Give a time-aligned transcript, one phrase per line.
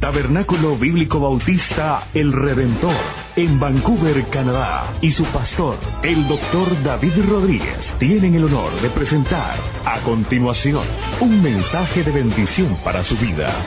[0.00, 2.94] Tabernáculo Bíblico Bautista El Redentor,
[3.34, 9.58] en Vancouver, Canadá, y su pastor, el doctor David Rodríguez, tienen el honor de presentar
[9.84, 10.86] a continuación
[11.20, 13.66] un mensaje de bendición para su vida.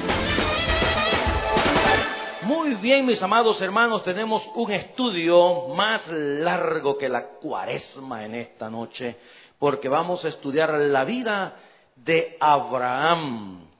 [2.43, 8.69] Muy bien, mis amados hermanos, tenemos un estudio más largo que la cuaresma en esta
[8.69, 9.17] noche,
[9.59, 11.57] porque vamos a estudiar la vida
[11.97, 13.70] de Abraham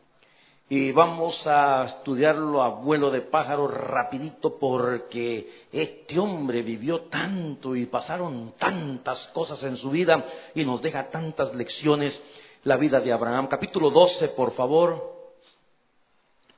[0.72, 7.88] y vamos a estudiarlo a vuelo de pájaro rapidito porque este hombre vivió tanto y
[7.88, 12.24] pasaron tantas cosas en su vida y nos deja tantas lecciones
[12.64, 13.48] la vida de Abraham.
[13.50, 15.34] Capítulo 12, por favor.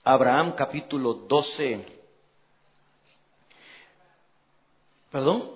[0.04, 1.84] Abraham capítulo 12.
[5.10, 5.50] Perdón.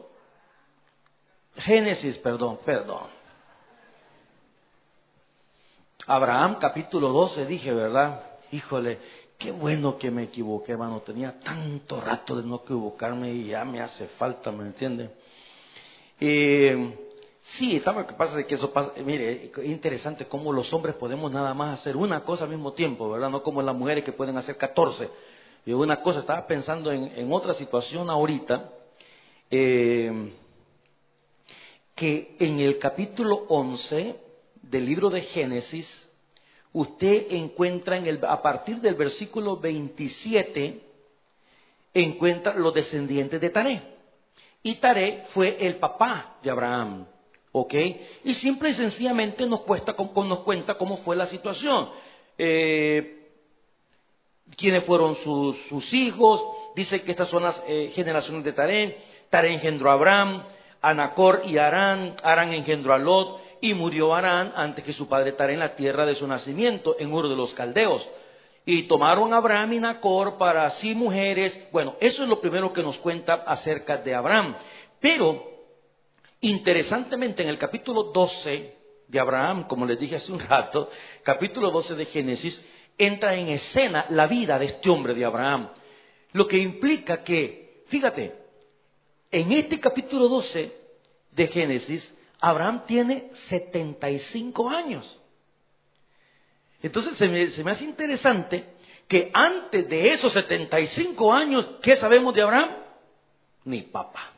[1.57, 3.05] Génesis, perdón, perdón.
[6.07, 8.36] Abraham capítulo 12 dije, ¿verdad?
[8.51, 8.99] Híjole,
[9.37, 11.01] qué bueno que me equivoqué, hermano.
[11.01, 15.09] Tenía tanto rato de no equivocarme y ya me hace falta, ¿me entiende?
[17.39, 21.31] sí, está lo que pasa que eso pasa, mire, es interesante cómo los hombres podemos
[21.31, 23.29] nada más hacer una cosa al mismo tiempo, ¿verdad?
[23.29, 25.09] No como las mujeres que pueden hacer 14.
[25.65, 28.71] Y una cosa, estaba pensando en, otra situación ahorita,
[29.51, 30.31] eh,
[31.93, 34.15] que en el capítulo 11
[34.61, 36.06] del libro de Génesis,
[36.73, 40.81] usted encuentra en el, a partir del versículo 27,
[41.93, 43.81] encuentra los descendientes de Taré.
[44.63, 47.05] Y Taré fue el papá de Abraham.
[47.51, 47.73] ¿Ok?
[48.23, 51.89] Y simple y sencillamente nos, nos cuenta cómo fue la situación.
[52.37, 53.17] Eh,
[54.55, 56.43] quiénes fueron sus, hijos.
[56.75, 58.97] Dice que estas son las eh, generaciones de Taré.
[59.29, 60.43] Taré engendró a Abraham,
[60.81, 62.15] Anacor y Arán.
[62.23, 66.05] Arán engendró a Lot y murió Arán antes que su padre Taré en la tierra
[66.05, 68.07] de su nacimiento, en Ur de los Caldeos.
[68.65, 71.67] Y tomaron a Abraham y Nacor para sí mujeres.
[71.71, 74.55] Bueno, eso es lo primero que nos cuenta acerca de Abraham.
[74.99, 75.41] Pero,
[76.41, 78.75] interesantemente, en el capítulo 12
[79.07, 80.89] de Abraham, como les dije hace un rato,
[81.23, 82.65] capítulo 12 de Génesis,
[82.97, 85.69] entra en escena la vida de este hombre de Abraham.
[86.33, 88.33] Lo que implica que, fíjate,
[89.31, 90.71] en este capítulo 12
[91.31, 95.19] de Génesis, Abraham tiene 75 años.
[96.81, 98.65] Entonces se me, hace interesante
[99.07, 102.69] que antes de esos 75 años, ¿qué sabemos de Abraham?
[103.65, 104.31] Ni papá.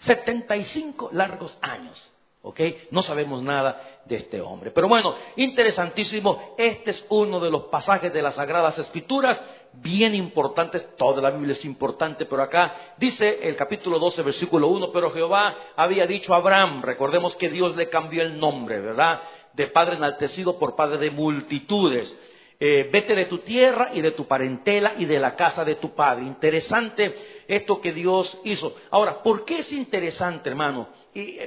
[0.00, 2.12] 75 largos años.
[2.42, 2.60] ¿Ok?
[2.90, 4.70] No sabemos nada de este hombre.
[4.70, 6.54] Pero bueno, interesantísimo.
[6.56, 9.40] Este es uno de los pasajes de las Sagradas Escrituras,
[9.74, 10.96] bien importantes.
[10.96, 15.54] Toda la Biblia es importante, pero acá dice el capítulo 12, versículo 1, pero Jehová
[15.76, 19.20] había dicho a Abraham, recordemos que Dios le cambió el nombre, ¿verdad?
[19.52, 22.18] De padre enaltecido por padre de multitudes.
[22.62, 25.94] Eh, vete de tu tierra y de tu parentela y de la casa de tu
[25.94, 26.24] padre.
[26.24, 28.76] Interesante esto que Dios hizo.
[28.90, 30.88] Ahora, ¿por qué es interesante, hermano?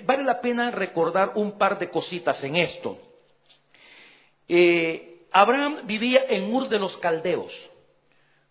[0.06, 2.98] Vale la pena recordar un par de cositas en esto.
[4.48, 7.54] Eh, Abraham vivía en Ur de los Caldeos.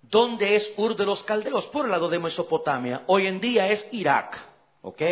[0.02, 1.66] ¿Dónde es Ur de los Caldeos?
[1.68, 3.02] Por el lado de Mesopotamia.
[3.06, 4.38] Hoy en día es Irak.
[4.82, 5.02] ¿Ok?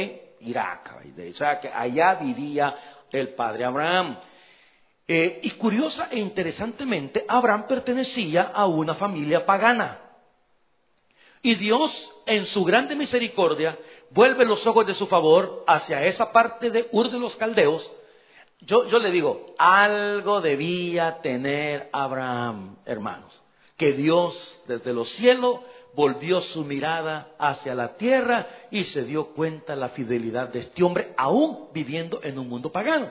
[0.41, 1.03] Irak.
[1.31, 2.75] O sea, que allá vivía
[3.10, 4.19] el padre Abraham.
[5.06, 10.00] Eh, y curiosa e interesantemente, Abraham pertenecía a una familia pagana.
[11.43, 13.78] Y Dios, en su grande misericordia,
[14.11, 17.91] vuelve los ojos de su favor hacia esa parte de Ur de los Caldeos,
[18.62, 23.43] yo, le digo, algo debía tener Abraham, hermanos,
[23.77, 25.61] que Dios desde los cielos
[25.95, 31.15] volvió su mirada hacia la tierra y se dio cuenta la fidelidad de este hombre,
[31.17, 33.11] aún viviendo en un mundo pagano.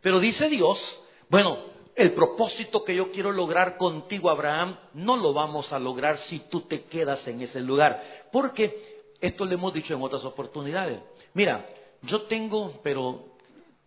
[0.00, 1.58] Pero dice Dios, bueno,
[1.98, 6.60] el propósito que yo quiero lograr contigo, Abraham, no lo vamos a lograr si tú
[6.60, 8.00] te quedas en ese lugar,
[8.30, 11.00] porque esto le hemos dicho en otras oportunidades.
[11.34, 11.66] Mira,
[12.02, 13.34] yo tengo, pero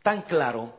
[0.03, 0.73] tan claro,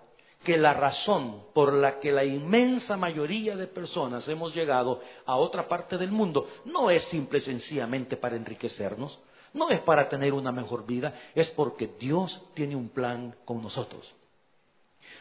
[0.45, 5.67] que la razón por la que la inmensa mayoría de personas hemos llegado a otra
[5.69, 9.19] parte del mundo no es simple y sencillamente para enriquecernos,
[9.55, 14.15] no es para tener una mejor vida, es porque Dios tiene un plan con nosotros.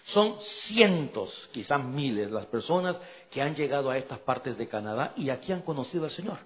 [0.06, 3.00] Son cientos, quizás miles, las personas
[3.30, 6.38] que han llegado a estas partes de Canadá y aquí han conocido al Señor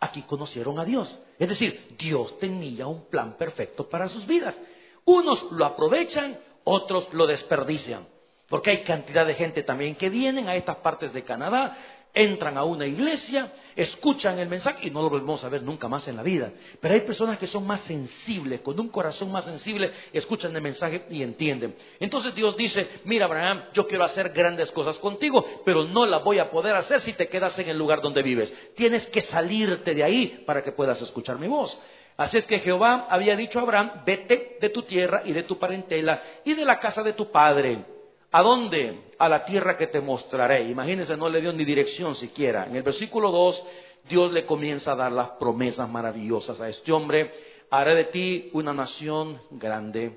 [0.00, 1.16] aquí conocieron a Dios.
[1.38, 4.60] Es decir, Dios tenía un plan perfecto para sus vidas.
[5.04, 8.06] Unos lo aprovechan, otros lo desperdician.
[8.48, 11.76] Porque hay cantidad de gente también que vienen a estas partes de Canadá,
[12.12, 16.06] entran a una iglesia, escuchan el mensaje y no lo volvemos a ver nunca más
[16.08, 16.52] en la vida.
[16.80, 21.04] Pero hay personas que son más sensibles, con un corazón más sensible, escuchan el mensaje
[21.10, 21.74] y entienden.
[21.98, 26.38] Entonces Dios dice, mira Abraham, yo quiero hacer grandes cosas contigo, pero no las voy
[26.38, 28.54] a poder hacer si te quedas en el lugar donde vives.
[28.74, 31.80] Tienes que salirte de ahí para que puedas escuchar mi voz.
[32.16, 35.58] Así es que Jehová había dicho a Abraham, vete de tu tierra y de tu
[35.58, 37.99] parentela y de la casa de tu padre
[38.32, 39.12] ¿A dónde?
[39.18, 40.68] A la tierra que te mostraré.
[40.68, 42.66] Imagínense, no le dio ni dirección siquiera.
[42.66, 43.66] En el versículo 2,
[44.08, 47.32] Dios le comienza a dar las promesas maravillosas a este hombre.
[47.70, 50.12] Haré de ti una nación grande.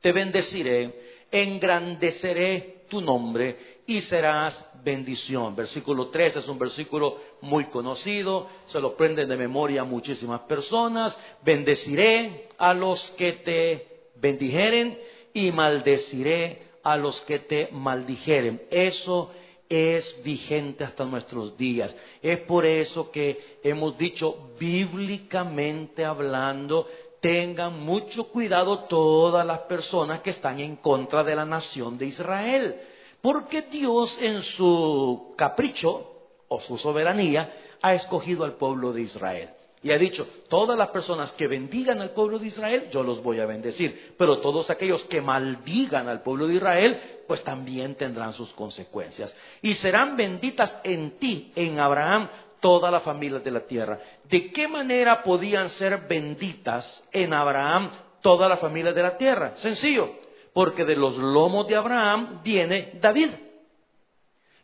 [0.00, 5.54] Te bendeciré, engrandeceré tu nombre y serás bendición.
[5.54, 11.18] Versículo 3 es un versículo muy conocido, se lo prenden de memoria muchísimas personas.
[11.42, 14.98] Bendeciré a los que te bendijeren
[15.32, 18.62] y maldeciré a los que te maldijeren.
[18.70, 19.30] Eso
[19.68, 21.94] es vigente hasta nuestros días.
[22.20, 26.86] Es por eso que hemos dicho, bíblicamente hablando,
[27.20, 32.80] tengan mucho cuidado todas las personas que están en contra de la nación de Israel.
[33.20, 36.10] Porque Dios en su capricho
[36.48, 39.50] o su soberanía ha escogido al pueblo de Israel.
[39.82, 43.40] Y ha dicho, todas las personas que bendigan al pueblo de Israel, yo los voy
[43.40, 44.14] a bendecir.
[44.18, 49.34] Pero todos aquellos que maldigan al pueblo de Israel, pues también tendrán sus consecuencias.
[49.62, 52.28] Y serán benditas en ti, en Abraham,
[52.60, 53.98] todas las familias de la tierra.
[54.28, 57.90] ¿De qué manera podían ser benditas en Abraham
[58.20, 59.56] todas las familias de la tierra?
[59.56, 60.10] Sencillo,
[60.52, 63.30] porque de los lomos de Abraham viene David.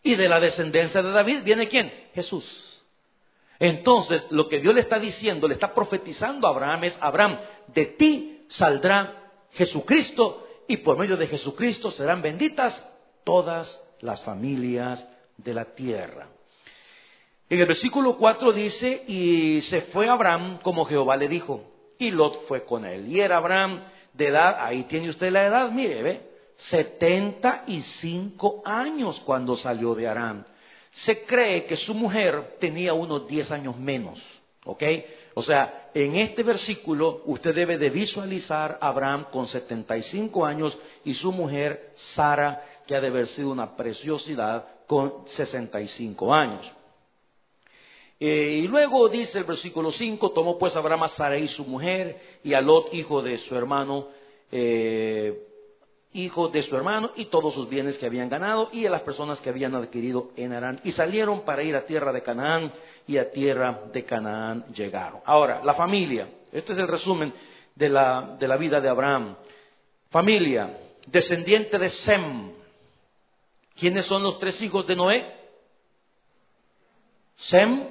[0.02, 1.90] Y de la descendencia de David viene quién?
[2.14, 2.75] Jesús.
[3.58, 7.38] Entonces, lo que Dios le está diciendo, le está profetizando a Abraham es, Abraham,
[7.68, 12.86] de ti saldrá Jesucristo y por medio de Jesucristo serán benditas
[13.24, 16.28] todas las familias de la tierra.
[17.48, 21.62] En el versículo 4 dice, y se fue Abraham como Jehová le dijo,
[21.98, 23.06] y Lot fue con él.
[23.08, 26.20] Y era Abraham de edad, ahí tiene usted la edad, mire, ve,
[26.56, 30.44] 75 años cuando salió de Aram
[30.96, 34.18] se cree que su mujer tenía unos 10 años menos.
[34.64, 34.82] ¿Ok?
[35.34, 41.12] O sea, en este versículo usted debe de visualizar a Abraham con 75 años y
[41.12, 46.72] su mujer Sara, que ha de haber sido una preciosidad, con 65 años.
[48.18, 52.38] Eh, y luego dice el versículo 5, tomó pues Abraham a Sara y su mujer
[52.42, 54.08] y a Lot, hijo de su hermano,
[54.50, 55.46] eh,
[56.12, 59.40] hijo de su hermano, y todos sus bienes que habían ganado, y a las personas
[59.40, 60.80] que habían adquirido en Arán.
[60.84, 62.72] Y salieron para ir a tierra de Canaán,
[63.06, 65.20] y a tierra de Canaán llegaron.
[65.24, 66.28] Ahora, la familia.
[66.52, 67.32] Este es el resumen
[67.74, 69.36] de la, de la vida de Abraham.
[70.10, 72.52] Familia, descendiente de Sem.
[73.78, 75.36] ¿Quiénes son los tres hijos de Noé?
[77.36, 77.88] Sem,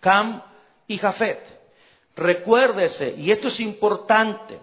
[0.00, 0.42] Cam
[0.86, 1.60] y Jafet.
[2.16, 4.60] Recuérdese, y esto es importante,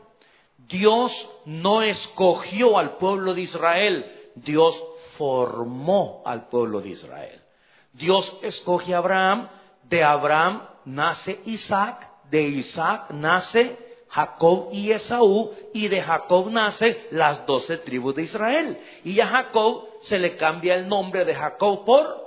[0.67, 4.05] Dios no escogió al pueblo de Israel,
[4.35, 4.81] Dios
[5.17, 7.41] formó al pueblo de Israel.
[7.93, 9.47] Dios escoge a Abraham,
[9.83, 13.77] de Abraham nace Isaac, de Isaac nace
[14.09, 18.77] Jacob y Esaú, y de Jacob nacen las doce tribus de Israel.
[19.03, 22.26] Y a Jacob se le cambia el nombre de Jacob por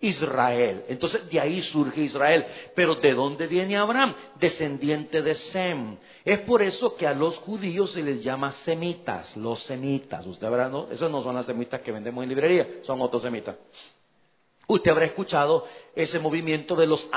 [0.00, 0.84] Israel.
[0.88, 2.46] Entonces de ahí surge Israel.
[2.74, 4.14] Pero ¿de dónde viene Abraham?
[4.38, 5.96] Descendiente de Sem.
[6.24, 10.26] Es por eso que a los judíos se les llama semitas, los semitas.
[10.26, 10.90] Usted habrá, ¿no?
[10.90, 13.56] Esos no son las semitas que vendemos en librería, son otros semitas.
[14.70, 17.08] Usted habrá escuchado ese movimiento de los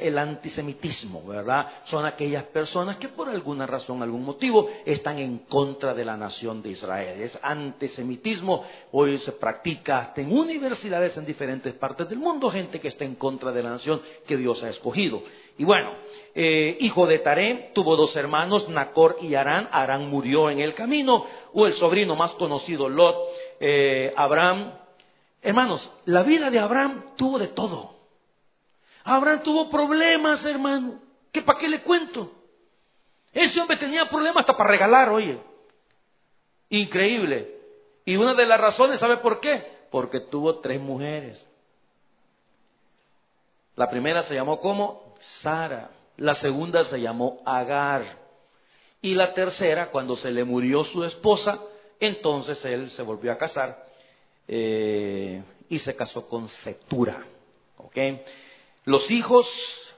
[0.00, 1.68] el antisemitismo, ¿verdad?
[1.84, 6.60] Son aquellas personas que por alguna razón, algún motivo, están en contra de la nación
[6.60, 7.20] de Israel.
[7.20, 12.88] Es antisemitismo, hoy se practica hasta en universidades en diferentes partes del mundo, gente que
[12.88, 15.22] está en contra de la nación que Dios ha escogido.
[15.56, 15.92] Y bueno,
[16.34, 19.68] eh, hijo de Taré, tuvo dos hermanos, Nacor y Arán.
[19.70, 23.16] Arán murió en el camino, o el sobrino más conocido, Lot.
[23.60, 24.87] Eh, Abraham
[25.48, 27.94] Hermanos, la vida de Abraham tuvo de todo.
[29.02, 31.00] Abraham tuvo problemas, hermano.
[31.32, 32.30] ¿Qué para qué le cuento?
[33.32, 35.40] Ese hombre tenía problemas hasta para regalar, oye.
[36.68, 37.62] Increíble.
[38.04, 39.86] Y una de las razones, ¿sabe por qué?
[39.90, 41.42] Porque tuvo tres mujeres.
[43.74, 45.92] La primera se llamó como Sara.
[46.18, 48.04] La segunda se llamó Agar.
[49.00, 51.58] Y la tercera, cuando se le murió su esposa,
[51.98, 53.87] entonces él se volvió a casar
[54.48, 57.24] eh, y se casó con Setura.
[58.84, 59.94] Los hijos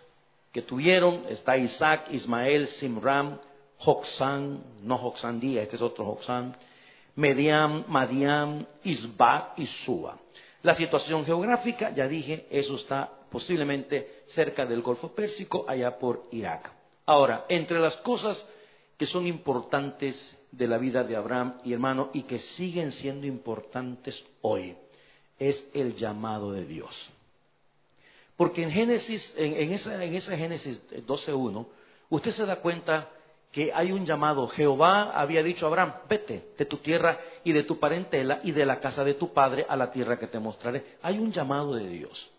[0.53, 3.39] que tuvieron está Isaac, Ismael, Simram,
[3.79, 6.57] Joxán, no Joxandía, este es otro Joxán,
[7.15, 10.19] Mediam, Madiam, Isba y Suba.
[10.63, 16.71] La situación geográfica, ya dije, eso está posiblemente cerca del Golfo Pérsico, allá por Irak.
[17.07, 18.47] Ahora, entre las cosas
[18.97, 24.25] que son importantes de la vida de Abraham y hermano y que siguen siendo importantes
[24.43, 24.77] hoy,
[25.39, 27.11] es el llamado de Dios.
[28.37, 31.67] Porque en Génesis, en, esa, en esa Génesis 12.1,
[32.09, 33.09] usted se da cuenta
[33.53, 34.47] que hay un llamado.
[34.49, 38.65] Jehová había dicho a Abraham, vete de tu tierra y de tu parentela y de
[38.65, 40.97] la casa de tu padre a la tierra que te mostraré.
[41.03, 42.31] Hay un llamado de Dios.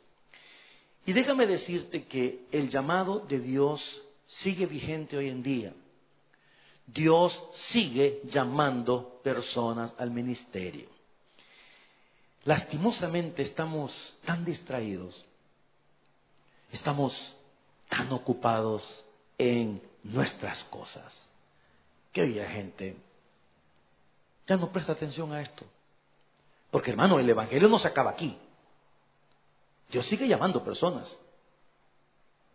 [1.05, 5.73] Y déjame decirte que el llamado de Dios sigue vigente hoy en día.
[6.93, 10.89] Dios sigue llamando personas al ministerio.
[12.43, 15.23] Lastimosamente estamos tan distraídos,
[16.71, 17.35] estamos
[17.87, 19.05] tan ocupados
[19.37, 21.29] en nuestras cosas.
[22.11, 22.97] Que hoy gente
[24.47, 25.65] ya no presta atención a esto.
[26.71, 28.37] Porque hermano, el Evangelio no se acaba aquí.
[29.89, 31.15] Dios sigue llamando personas.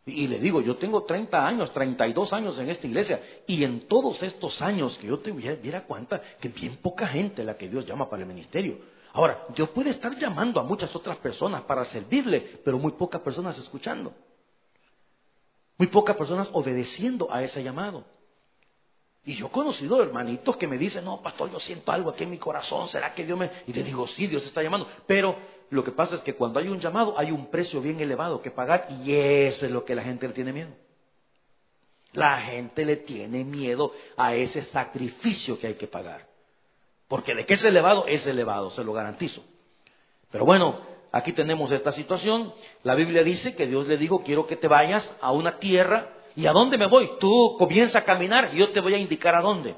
[0.09, 4.23] Y, le digo, yo tengo 30 años, 32 años en esta iglesia, y en todos
[4.23, 8.09] estos años que yo te viera cuenta que bien poca gente la que Dios llama
[8.09, 8.79] para el ministerio.
[9.13, 13.59] Ahora, Dios puede estar llamando a muchas otras personas para servirle, pero muy pocas personas
[13.59, 14.15] escuchando.
[15.77, 18.05] Muy pocas personas obedeciendo a ese llamado.
[19.25, 22.31] Y yo he conocido hermanitos que me dicen, no, pastor, yo siento algo aquí en
[22.31, 23.51] mi corazón, ¿será que Dios me...?
[23.67, 24.87] Y le digo, sí, Dios está llamando.
[25.05, 25.37] Pero
[25.70, 28.50] lo que pasa es que cuando hay un llamado hay un precio bien elevado que
[28.50, 30.70] pagar y eso es lo que la gente le tiene miedo.
[32.12, 36.26] La gente le tiene miedo a ese sacrificio que hay que pagar.
[37.08, 39.44] Porque de que es elevado, es elevado, se lo garantizo.
[40.30, 40.80] Pero bueno,
[41.16, 42.52] Aquí tenemos esta situación.
[42.82, 46.12] La Biblia dice que Dios le dijo, quiero que te vayas a una tierra.
[46.35, 47.11] ¿Y a dónde me voy?
[47.18, 49.75] Tú comienza a caminar y yo te voy a indicar a dónde.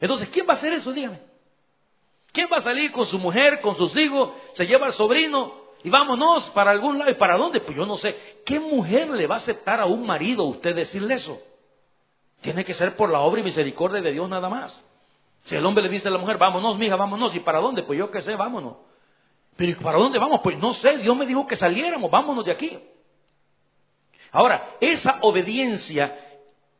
[0.00, 0.90] Entonces, ¿quién va a hacer eso?
[0.90, 1.18] Dígame.
[2.32, 4.30] ¿Quién va a salir con su mujer, con sus hijos?
[4.54, 5.52] Se lleva al sobrino
[5.84, 7.10] y vámonos para algún lado.
[7.10, 7.60] ¿Y para dónde?
[7.60, 8.16] Pues yo no sé.
[8.44, 11.38] ¿Qué mujer le va a aceptar a un marido usted decirle eso?
[12.40, 14.82] Tiene que ser por la obra y misericordia de Dios nada más.
[15.44, 17.34] Si el hombre le dice a la mujer, vámonos, mija, vámonos.
[17.34, 17.82] ¿Y para dónde?
[17.82, 18.76] Pues yo qué sé, vámonos.
[19.56, 20.40] Pero ¿para dónde vamos?
[20.42, 22.78] Pues no sé, Dios me dijo que saliéramos, vámonos de aquí.
[24.30, 26.31] Ahora, esa obediencia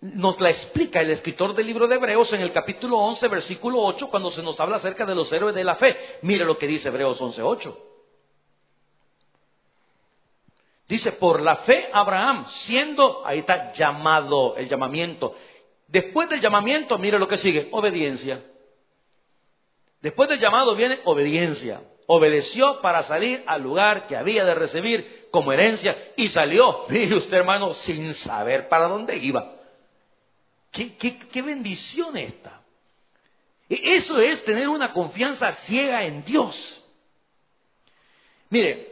[0.02, 4.08] nos la explica el escritor del libro de Hebreos en el capítulo 11, versículo 8,
[4.08, 5.96] cuando se nos habla acerca de los héroes de la fe.
[6.22, 7.78] Mire lo que dice Hebreos 11, 8.
[10.88, 15.36] Dice, por la fe Abraham, siendo, ahí está, llamado, el llamamiento.
[15.86, 18.42] Después del llamamiento, mire lo que sigue, obediencia.
[20.00, 25.52] Después del llamado viene obediencia obedeció para salir al lugar que había de recibir como
[25.52, 29.61] herencia y salió, mire usted hermano, sin saber para dónde iba.
[30.72, 32.62] ¿Qué, bendición esta?
[33.68, 36.82] E, eso es tener una confianza ciega en Dios.
[38.48, 38.90] Mire,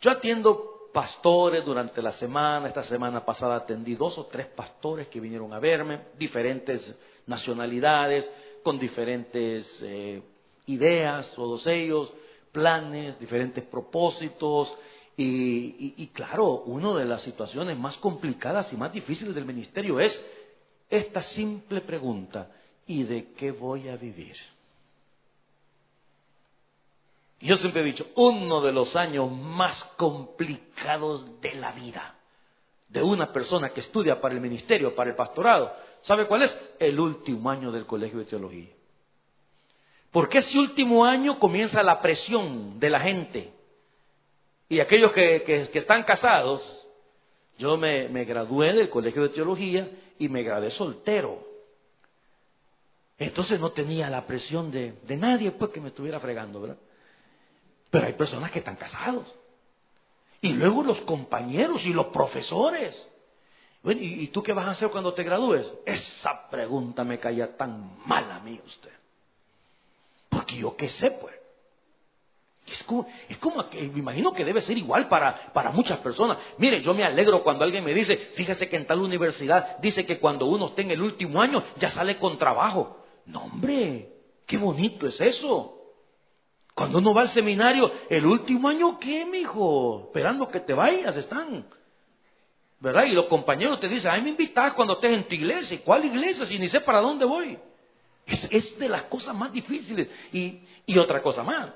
[0.00, 5.20] yo atiendo pastores durante la semana, esta semana pasada atendí dos o tres pastores que
[5.20, 8.30] vinieron a verme, diferentes nacionalidades,
[8.62, 10.22] con diferentes eh,
[10.66, 12.12] ideas, todos ellos,
[12.50, 14.74] planes, diferentes propósitos.
[15.16, 20.22] Y, claro, una de las situaciones más complicadas y más difíciles del ministerio es
[20.90, 22.50] esta simple pregunta,
[22.86, 24.36] ¿y de qué voy a vivir?
[27.40, 32.14] Yo siempre he dicho, uno de los años más complicados de la vida
[32.88, 36.76] de una persona que estudia para el ministerio, para el pastorado, ¿sabe cuál es?
[36.78, 38.70] El último año del colegio de teología.
[40.12, 43.52] Porque ese último año comienza la presión de la gente.
[44.74, 46.60] Y aquellos que, están casados,
[47.58, 49.88] yo me, gradué del colegio de teología
[50.18, 51.46] y me gradué soltero.
[53.16, 56.78] Entonces no tenía la presión de, nadie pues que me estuviera fregando, ¿verdad?
[57.88, 59.32] Pero hay personas que están casados.
[60.40, 63.00] Y luego los compañeros y los profesores.
[63.84, 65.72] ¿y, ¿y, tú qué vas a hacer cuando te gradúes?
[65.86, 68.90] Esa pregunta me caía tan mal a mí usted.
[70.28, 71.43] Porque yo qué sé, pues.
[72.66, 76.38] Es como, es que me imagino que debe ser igual para, para muchas personas.
[76.56, 80.18] Mire, yo me alegro cuando alguien me dice, fíjese que en tal universidad dice que
[80.18, 83.04] cuando uno esté en el último año ya sale con trabajo.
[83.26, 84.08] No, hombre,
[84.46, 85.74] qué bonito es eso.
[86.74, 90.04] Cuando uno va al seminario, el último año, ¿qué, mijo?
[90.06, 91.66] Esperando que te vayas, están.
[92.80, 93.04] ¿Verdad?
[93.04, 95.80] Y los compañeros te dicen, ay, me invitas cuando estés en tu iglesia.
[95.84, 96.44] ¿Cuál iglesia?
[96.46, 97.58] Si ni sé para dónde voy.
[98.26, 100.08] Es, de las cosas más difíciles.
[100.32, 101.70] Y, y otra cosa más,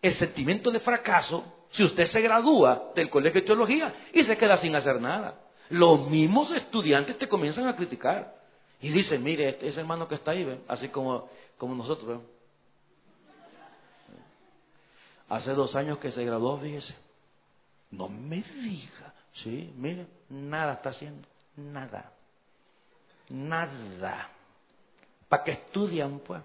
[0.00, 4.56] el sentimiento de fracaso, si usted se gradúa del colegio de teología y se queda
[4.56, 5.40] sin hacer nada.
[5.70, 8.36] Los mismos estudiantes te comienzan a criticar.
[8.80, 12.22] Y dicen, mire, este, ese hermano que está ahí, así como, como nosotros.
[15.28, 16.94] Hace dos años que se graduó, fíjese.
[17.90, 19.12] No me diga.
[19.34, 21.26] Sí, mire, nada está haciendo.
[21.56, 22.12] Nada.
[23.28, 24.30] Nada.
[25.28, 26.42] ¿Para qué estudian, pues?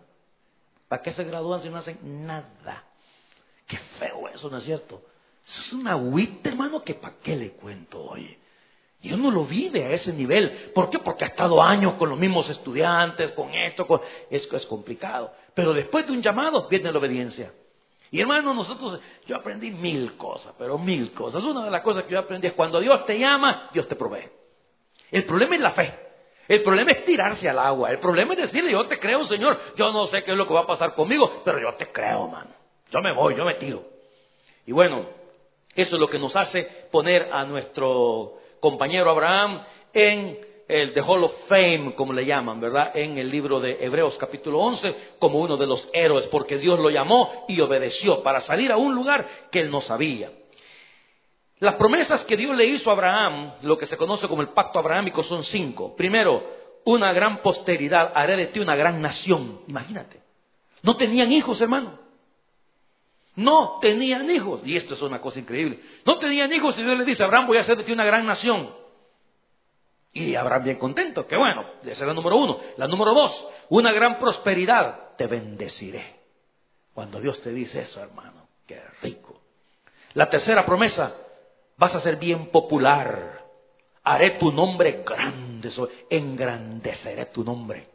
[0.87, 2.83] ¿Para qué se gradúan si no hacen nada?
[3.67, 5.01] Qué feo eso, ¿no es cierto?
[5.45, 8.39] Eso es una agüita, hermano, que para qué le cuento, oye.
[9.01, 10.71] Y uno lo vive a ese nivel.
[10.73, 10.99] ¿Por qué?
[10.99, 13.99] Porque ha estado años con los mismos estudiantes, con esto, con...
[14.29, 15.33] Esto es complicado.
[15.53, 17.51] Pero después de un llamado viene la obediencia.
[18.11, 21.43] Y hermano, nosotros, yo aprendí mil cosas, pero mil cosas.
[21.43, 24.29] Una de las cosas que yo aprendí es cuando Dios te llama, Dios te provee.
[25.11, 25.99] El problema es la fe.
[26.47, 27.91] El problema es tirarse al agua.
[27.91, 29.59] El problema es decirle, yo te creo, Señor.
[29.75, 32.25] Yo no sé qué es lo que va a pasar conmigo, pero yo te creo,
[32.25, 32.51] hermano.
[32.93, 33.83] Yo me voy, yo me tiro.
[34.67, 35.07] Y bueno,
[35.73, 41.23] eso es lo que nos hace poner a nuestro compañero Abraham en el The Hall
[41.23, 42.95] of Fame, como le llaman, ¿verdad?
[42.95, 46.91] En el libro de Hebreos capítulo 11, como uno de los héroes, porque Dios lo
[46.91, 50.31] llamó y obedeció para salir a un lugar que él no sabía.
[51.59, 54.77] Las promesas que Dios le hizo a Abraham, lo que se conoce como el pacto
[54.77, 55.95] abrahámico, son cinco.
[55.95, 56.43] Primero,
[56.85, 59.61] una gran posteridad, haré de ti una gran nación.
[59.67, 60.21] Imagínate.
[60.83, 62.02] No tenían hijos, hermano.
[63.35, 64.61] No tenían hijos.
[64.65, 65.79] Y esto es una cosa increíble.
[66.05, 68.25] No tenían hijos y Dios le dice, Abraham, voy a hacer de ti una gran
[68.25, 68.69] nación.
[70.13, 72.59] Y Abraham bien contento, que bueno, esa es la número uno.
[72.77, 76.19] La número dos, una gran prosperidad, te bendeciré.
[76.93, 79.41] Cuando Dios te dice eso, hermano, qué rico.
[80.13, 81.15] La tercera promesa,
[81.77, 83.43] vas a ser bien popular.
[84.03, 85.71] Haré tu nombre grande,
[86.09, 87.87] engrandeceré tu nombre.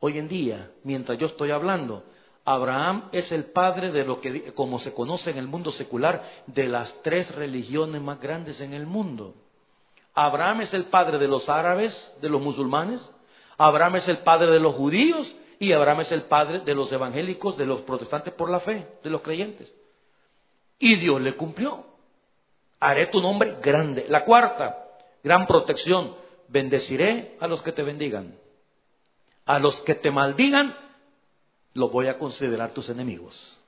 [0.00, 2.04] Hoy en día, mientras yo estoy hablando,
[2.44, 6.68] Abraham es el padre de lo que, como se conoce en el mundo secular, de
[6.68, 9.34] las tres religiones más grandes en el mundo.
[10.14, 13.14] Abraham es el padre de los árabes, de los musulmanes,
[13.56, 17.56] Abraham es el padre de los judíos y Abraham es el padre de los evangélicos,
[17.56, 19.72] de los protestantes por la fe, de los creyentes.
[20.78, 21.86] Y Dios le cumplió.
[22.80, 24.06] Haré tu nombre grande.
[24.08, 24.86] La cuarta,
[25.22, 26.16] gran protección.
[26.48, 28.36] Bendeciré a los que te bendigan.
[29.46, 30.74] A los que te maldigan,
[31.74, 33.60] los voy a considerar tus enemigos.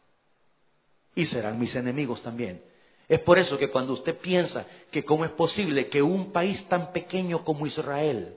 [1.14, 2.62] Y serán mis enemigos también.
[3.08, 6.92] Es por eso que cuando usted piensa que cómo es posible que un país tan
[6.92, 8.36] pequeño como Israel,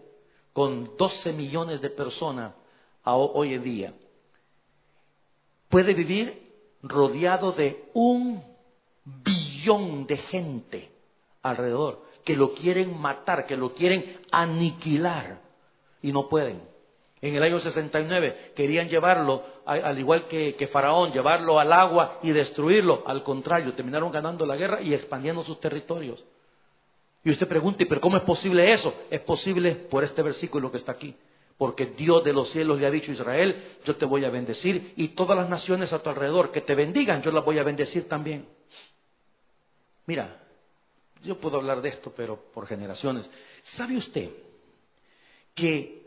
[0.54, 2.54] con 12 millones de personas
[3.04, 3.94] hoy en día,
[5.70, 6.50] puede vivir
[6.82, 8.44] rodeado de un
[9.04, 10.92] billón de gente
[11.42, 15.42] alrededor, que lo quieren matar, que lo quieren aniquilar,
[16.02, 16.62] y no pueden.
[17.22, 23.04] En el año 69 querían llevarlo, al igual que, Faraón, llevarlo al agua y destruirlo.
[23.06, 26.26] Al contrario, terminaron ganando la guerra y expandiendo sus territorios.
[27.24, 28.94] Y usted pregunta, ¿pero cómo es posible eso?
[29.10, 31.14] Es posible por este versículo que está aquí.
[31.58, 34.94] Porque Dios de los cielos le ha dicho a Israel, yo te voy a bendecir
[34.96, 38.08] y todas las naciones a tu alrededor que te bendigan, yo las voy a bendecir
[38.08, 38.48] también.
[40.06, 40.40] Mira,
[41.22, 43.30] yo puedo hablar de esto, pero por generaciones.
[43.62, 44.30] ¿Sabe usted
[45.54, 45.99] que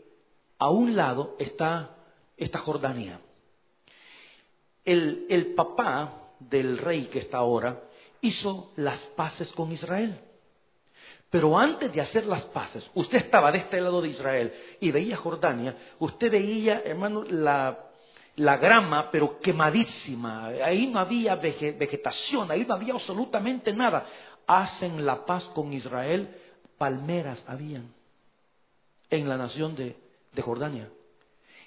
[0.63, 1.89] a un lado está
[2.37, 3.19] esta Jordania.
[4.85, 7.81] El, papá del rey que está ahora
[8.21, 10.17] hizo las paces con Israel.
[11.29, 15.17] Pero antes de hacer las paces, usted estaba de este lado de Israel y veía
[15.17, 17.89] Jordania, usted veía, hermano, la,
[18.37, 20.45] la grama, pero quemadísima.
[20.45, 24.05] Ahí no había vegetación, ahí no había absolutamente nada.
[24.47, 26.33] Hacen la paz con Israel,
[26.77, 27.91] palmeras habían
[29.09, 30.02] en la nación de,
[30.33, 30.89] de Jordania.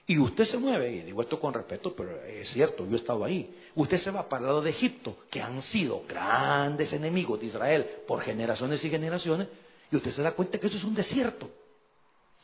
[0.09, 3.24] Y usted se mueve, y digo esto con respeto, pero es cierto, yo he estado
[3.24, 3.52] ahí.
[3.74, 7.87] Usted se va para el lado de Egipto, que han sido grandes enemigos de Israel
[8.07, 9.48] por generaciones y generaciones,
[9.90, 11.50] y usted se da cuenta que eso es un desierto.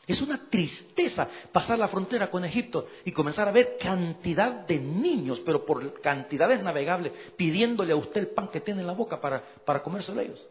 [0.05, 5.39] Es una tristeza pasar la frontera con Egipto y comenzar a ver cantidad de niños,
[5.45, 9.41] pero por cantidades navegables, pidiéndole a usted el pan que tiene en la boca para,
[9.63, 10.45] para comérselo ellos.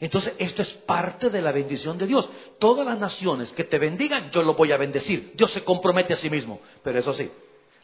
[0.00, 2.28] Entonces, esto es parte de la bendición de Dios.
[2.58, 5.32] Todas las naciones que te bendigan, yo los voy a bendecir.
[5.34, 6.60] Dios se compromete a sí mismo.
[6.82, 7.30] Pero eso sí,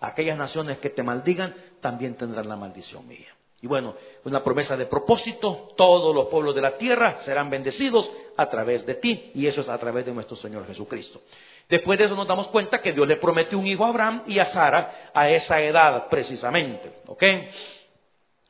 [0.00, 3.34] aquellas naciones que te maldigan, también tendrán la maldición mía.
[3.64, 8.46] Y bueno, una promesa de propósito, todos los pueblos de la tierra serán bendecidos a
[8.48, 11.22] través de ti, y eso es a través de nuestro Señor Jesucristo.
[11.68, 14.38] Después de eso nos damos cuenta que Dios le promete un hijo a Abraham y
[14.38, 16.92] a Sara a esa edad precisamente.
[17.06, 17.22] ¿Ok?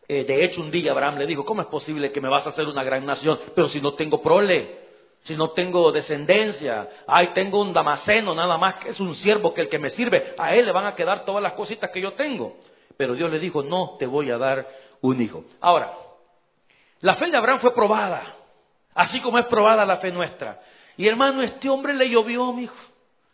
[0.07, 2.51] Eh, de hecho, un día Abraham le dijo, ¿cómo es posible que me vas a
[2.51, 4.85] hacer una gran nación, pero si no tengo prole,
[5.23, 9.63] si no tengo descendencia, ay, tengo un damaseno nada más que es un siervo que
[9.63, 12.13] el que me sirve, a él le van a quedar todas las cositas que yo
[12.13, 12.59] tengo.
[12.97, 14.69] Pero Dios le dijo, no te voy a dar
[15.01, 15.45] un hijo.
[15.61, 15.93] Ahora,
[17.01, 18.37] la fe de Abraham fue probada,
[18.95, 20.61] así como es probada la fe nuestra.
[20.97, 22.77] Y hermano, este hombre le llovió, mi hijo.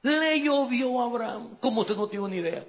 [0.02, 2.64] Le llovió a Abraham, como usted no tiene ni idea.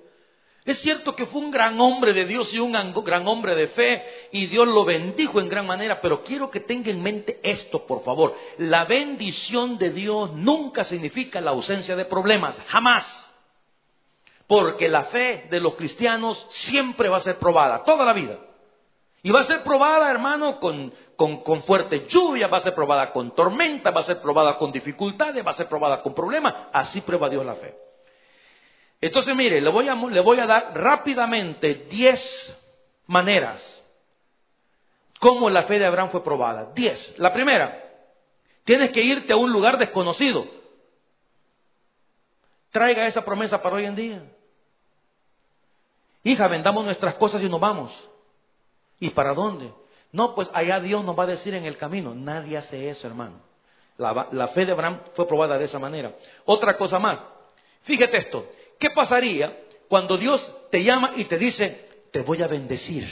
[0.63, 4.03] Es cierto que fue un gran hombre de Dios y un gran hombre de fe
[4.31, 8.03] y Dios lo bendijo en gran manera, pero quiero que tenga en mente esto, por
[8.03, 8.35] favor.
[8.59, 13.27] La bendición de Dios nunca significa la ausencia de problemas, jamás.
[14.45, 18.37] Porque la fe de los cristianos siempre va a ser probada, toda la vida.
[19.23, 23.33] Y va a ser probada, hermano, con, con, fuerte lluvia, va a ser probada con
[23.33, 26.53] tormenta, va a ser probada con dificultades, va a ser probada con problemas.
[26.71, 27.90] Así prueba Dios la fe.
[29.01, 32.55] Entonces, mire, le voy a, le voy a dar rápidamente diez
[33.07, 33.79] maneras
[35.19, 36.71] cómo la fe de Abraham fue probada.
[36.73, 37.17] Diez.
[37.19, 37.83] La primera,
[38.63, 40.45] tienes que irte a un lugar desconocido.
[42.71, 44.23] Traiga esa promesa para hoy en día.
[46.23, 48.09] Hija, vendamos nuestras cosas y nos vamos.
[48.99, 49.71] ¿Y para dónde?
[50.11, 52.15] No, pues allá Dios nos va a decir en el camino.
[52.15, 53.39] Nadie hace eso, hermano.
[53.97, 56.13] La, la fe de Abraham fue probada de esa manera.
[56.45, 57.21] Otra cosa más.
[57.83, 58.47] Fíjate esto.
[58.81, 59.55] ¿Qué pasaría
[59.87, 60.41] cuando Dios
[60.71, 63.07] te llama y te dice, te voy a bendecir,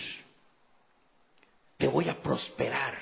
[1.78, 2.98] te voy a prosperar,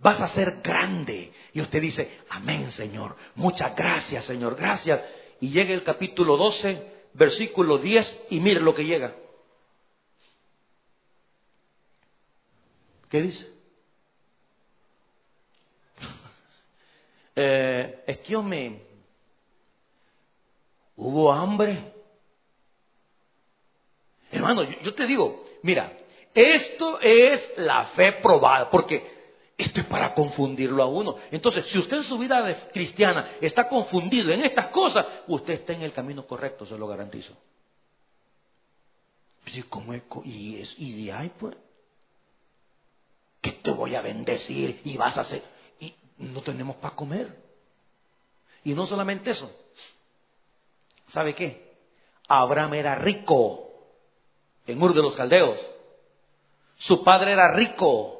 [0.00, 1.32] vas a ser grande?
[1.52, 5.02] Y usted dice, amén Señor, muchas gracias Señor, gracias.
[5.40, 9.14] Y llega el capítulo 12, versículo 10 y mire lo que llega.
[13.08, 13.46] ¿Qué dice?
[17.36, 18.89] eh, yo me,
[21.00, 21.94] Hubo hambre.
[24.30, 25.96] Hermano, yo, te digo, mira,
[26.34, 29.10] esto es la fe probada, porque
[29.56, 31.16] esto es para confundirlo a uno.
[31.30, 35.82] Entonces, si usted en su vida cristiana está confundido en estas cosas, usted está en
[35.82, 37.34] el camino correcto, se lo garantizo.
[40.26, 41.56] Y, es, y de ahí, pues,
[43.40, 45.42] que te voy a bendecir y vas a hacer,
[45.80, 47.50] y no tenemos para comer.
[48.64, 49.50] Y no solamente eso,
[51.10, 51.74] ¿Sabe qué?
[52.28, 53.68] Abraham era rico
[54.66, 55.58] en Ur de los Caldeos.
[56.76, 58.16] Su padre era rico.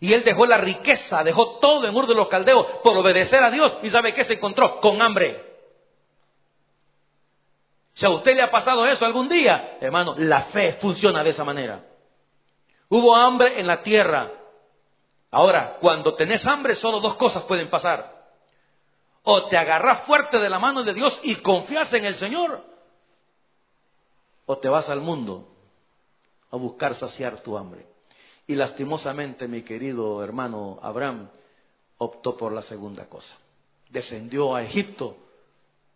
[0.00, 3.50] Y él dejó la riqueza, dejó todo en Ur de los Caldeos por obedecer a
[3.50, 3.78] Dios.
[3.82, 4.80] ¿Y sabe qué se encontró?
[4.80, 5.54] Con hambre.
[7.92, 11.44] Si a usted le ha pasado eso algún día, hermano, la fe funciona de esa
[11.44, 11.84] manera.
[12.88, 14.28] Hubo hambre en la tierra.
[15.30, 18.13] Ahora, cuando tenés hambre, solo dos cosas pueden pasar.
[19.24, 22.62] O te agarras fuerte de la mano de Dios y confías en el Señor.
[24.46, 25.48] O te vas al mundo
[26.50, 27.86] a buscar saciar tu hambre.
[28.46, 31.30] Y lastimosamente, mi querido hermano Abraham
[31.98, 33.36] optó por la segunda cosa.
[33.88, 35.16] Descendió a Egipto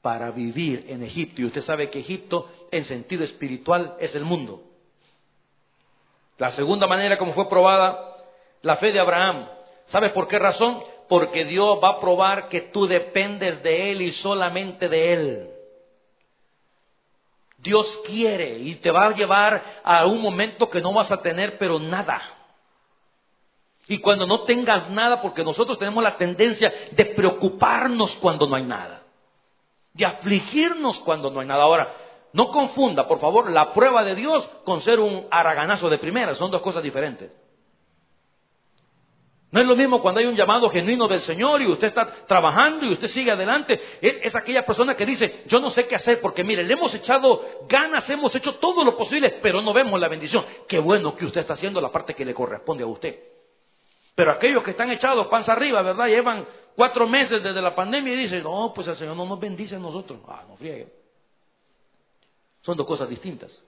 [0.01, 1.43] para vivir en Egipto.
[1.43, 4.63] Y usted sabe que Egipto, en sentido espiritual, es el mundo.
[6.39, 8.17] La segunda manera como fue probada
[8.63, 9.49] la fe de Abraham.
[9.87, 10.83] ¿Sabe por qué razón?
[11.09, 15.51] Porque Dios va a probar que tú dependes de Él y solamente de Él.
[17.59, 21.59] Dios quiere y te va a llevar a un momento que no vas a tener
[21.59, 22.21] pero nada.
[23.89, 28.65] Y cuando no tengas nada, porque nosotros tenemos la tendencia de preocuparnos cuando no hay
[28.65, 29.03] nada,
[29.95, 31.65] de afligirnos cuando no hay nada.
[31.65, 31.95] Ahora,
[32.35, 36.51] no confunda, por favor, la prueba de Dios con ser un araganazo de primera, son
[36.51, 37.33] dos cosas diferentes.
[39.51, 42.85] No es lo mismo cuando hay un llamado genuino del Señor y usted está trabajando
[42.85, 43.81] y usted sigue adelante.
[44.01, 47.65] Es aquella persona que dice, yo no sé qué hacer porque mire, le hemos echado
[47.67, 50.45] ganas, hemos hecho todo lo posible, pero no vemos la bendición.
[50.69, 53.19] Qué bueno que usted está haciendo la parte que le corresponde a usted.
[54.15, 56.09] Pero aquellos que están echados panza arriba, ¿verdad?
[56.09, 56.45] Llevan
[56.77, 59.79] cuatro meses desde la pandemia y dicen, no, pues el Señor no nos bendice a
[59.79, 60.21] nosotros.
[60.29, 60.93] Ah, no friegue.
[62.61, 63.65] Son dos cosas distintas.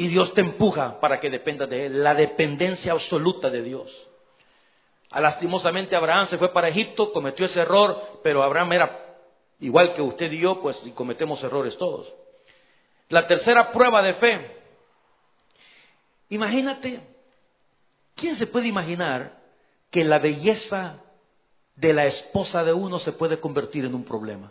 [0.00, 2.02] Y Dios te empuja para que dependas de Él.
[2.02, 4.08] La dependencia absoluta de Dios.
[5.10, 9.18] Ah, lastimosamente Abraham se fue para Egipto, cometió ese error, pero Abraham era
[9.58, 12.10] igual que usted y yo, pues y cometemos errores todos.
[13.10, 14.56] La tercera prueba de fe.
[16.30, 17.02] Imagínate,
[18.14, 19.38] ¿quién se puede imaginar
[19.90, 21.04] que la belleza
[21.76, 24.50] de la esposa de uno se puede convertir en un problema?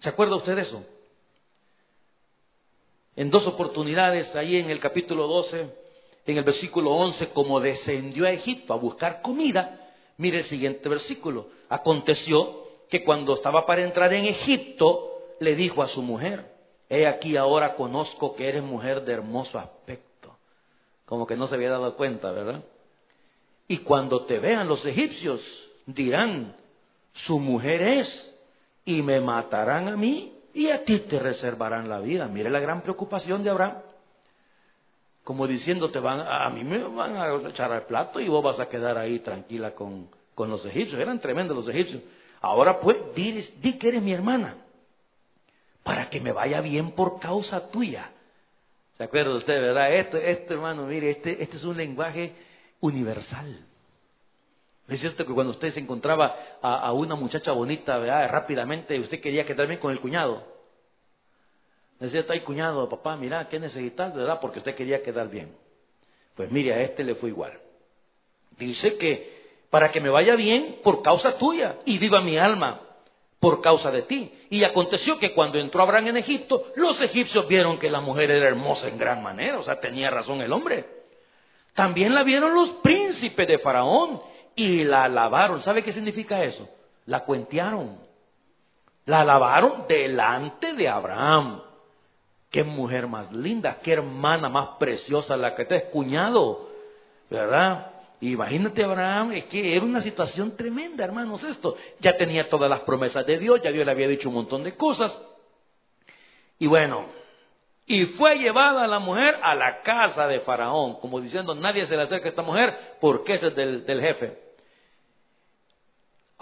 [0.00, 0.84] ¿Se acuerda usted de eso?
[3.16, 5.74] En dos oportunidades, ahí en el capítulo 12,
[6.26, 11.48] en el versículo 11, como descendió a Egipto a buscar comida, mire el siguiente versículo.
[11.68, 16.50] Aconteció que cuando estaba para entrar en Egipto, le dijo a su mujer,
[16.88, 20.34] he aquí ahora conozco que eres mujer de hermoso aspecto.
[21.04, 22.64] Como que no se había dado cuenta, ¿verdad?
[23.68, 25.42] Y cuando te vean los egipcios,
[25.84, 26.56] dirán,
[27.12, 28.39] su mujer es
[28.84, 32.26] y me matarán a mí y a ti te reservarán la vida.
[32.28, 33.78] Mire la gran preocupación de Abraham.
[35.24, 38.58] Como diciendo, te van, a mí me van a echar al plato y vos vas
[38.58, 41.00] a quedar ahí tranquila con, con los egipcios.
[41.00, 42.02] Eran tremendos los egipcios.
[42.40, 44.56] Ahora pues, di, di que eres mi hermana,
[45.82, 48.10] para que me vaya bien por causa tuya.
[48.94, 49.94] ¿Se acuerda usted, verdad?
[49.94, 52.34] Esto, esto hermano, mire, este, este es un lenguaje
[52.80, 53.66] universal.
[54.90, 58.28] Es cierto que cuando usted se encontraba a, una muchacha bonita, ¿verdad?
[58.28, 60.42] rápidamente usted quería quedar bien con el cuñado.
[62.00, 64.12] Es cierto, ay cuñado, papá, mira, ¿qué necesitas?
[64.12, 64.40] ¿Verdad?
[64.40, 65.54] Porque usted quería quedar bien.
[66.34, 67.52] Pues mire, a este le fue igual.
[68.58, 72.80] Dice que para que me vaya bien por causa tuya y viva mi alma
[73.38, 74.32] por causa de ti.
[74.50, 78.48] Y aconteció que cuando entró Abraham en Egipto, los egipcios vieron que la mujer era
[78.48, 80.84] hermosa en gran manera, o sea, tenía razón el hombre.
[81.74, 84.20] También la vieron los príncipes de Faraón
[84.60, 85.62] y la alabaron.
[85.62, 86.68] ¿Sabe qué significa eso?
[87.06, 87.98] La cuentearon.
[89.06, 91.62] La alabaron delante de Abraham.
[92.50, 96.68] Qué mujer más linda, qué hermana más preciosa la que te has cuñado,
[97.30, 97.90] ¿verdad?
[98.20, 101.76] Imagínate Abraham, es que era una situación tremenda, hermanos, esto.
[102.00, 104.76] Ya tenía todas las promesas de Dios, ya Dios le había dicho un montón de
[104.76, 105.16] cosas.
[106.58, 107.06] Y bueno,
[107.86, 112.02] y fue llevada la mujer a la casa de Faraón, como diciendo, nadie se le
[112.02, 114.49] acerca a esta mujer porque es del, del jefe.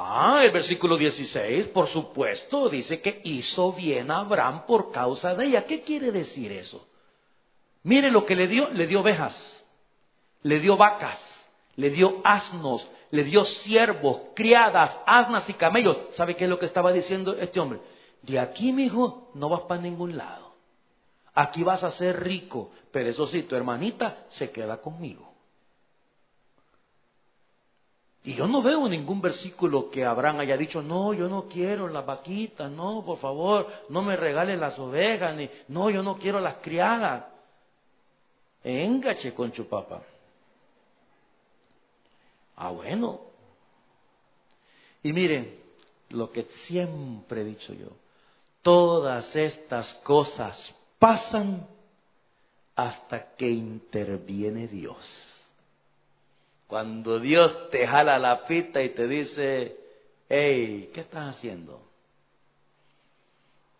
[0.00, 5.46] Ah, el versículo 16, por supuesto, dice que hizo bien a Abraham por causa de
[5.46, 5.64] ella.
[5.64, 6.86] ¿Qué quiere decir eso?
[7.82, 9.60] Mire lo que le dio, le dio ovejas,
[10.42, 15.96] le dio vacas, le dio asnos, le dio siervos, criadas, asnas y camellos.
[16.10, 17.80] ¿Sabe qué es lo que estaba diciendo este hombre?
[18.22, 20.52] De aquí, mi hijo, no vas para ningún lado.
[21.34, 25.27] Aquí vas a ser rico, pero eso sí, tu hermanita se queda conmigo.
[28.28, 32.04] Y yo no veo ningún versículo que Abraham haya dicho, no, yo no quiero las
[32.04, 36.56] vaquitas, no, por favor, no me regale las ovejas, ni, no, yo no quiero las
[36.56, 37.24] criadas.
[38.62, 40.02] Engache con chupapa.
[42.56, 43.18] Ah, bueno.
[45.02, 45.58] Y miren,
[46.10, 47.88] lo que siempre he dicho yo,
[48.60, 51.66] todas estas cosas pasan
[52.76, 55.37] hasta que interviene Dios.
[56.68, 59.74] Cuando Dios te jala la pita y te dice,
[60.28, 61.80] hey, ¿qué estás haciendo?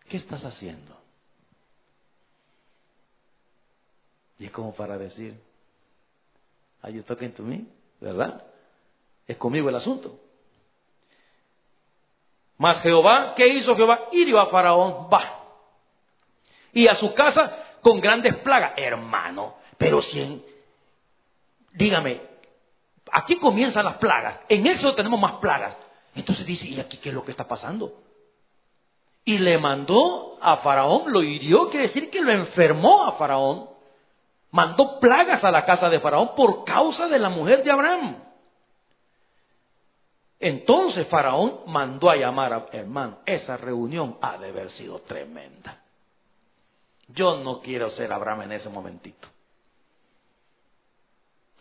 [0.09, 0.96] ¿Qué estás haciendo?
[4.38, 5.38] Y es como para decir,
[6.81, 7.66] are you talking to me?
[8.01, 8.42] ¿Verdad?
[9.27, 10.18] Es conmigo el asunto.
[12.57, 14.09] Mas Jehová, ¿qué hizo Jehová?
[14.12, 15.44] Hirió a Faraón, va.
[16.72, 18.72] Y a su casa con grandes plagas.
[18.79, 20.42] Hermano, pero si
[21.74, 22.27] dígame,
[23.12, 24.40] Aquí comienzan las plagas.
[24.48, 25.78] En eso tenemos más plagas.
[26.14, 27.92] Entonces dice, ¿y aquí qué es lo que está pasando?
[29.24, 33.68] Y le mandó a Faraón, lo hirió, quiere decir que lo enfermó a Faraón.
[34.50, 38.16] Mandó plagas a la casa de Faraón por causa de la mujer de Abraham.
[40.40, 43.18] Entonces Faraón mandó a llamar a hermano.
[43.26, 45.82] Esa reunión ha de haber sido tremenda.
[47.08, 49.28] Yo no quiero ser Abraham en ese momentito.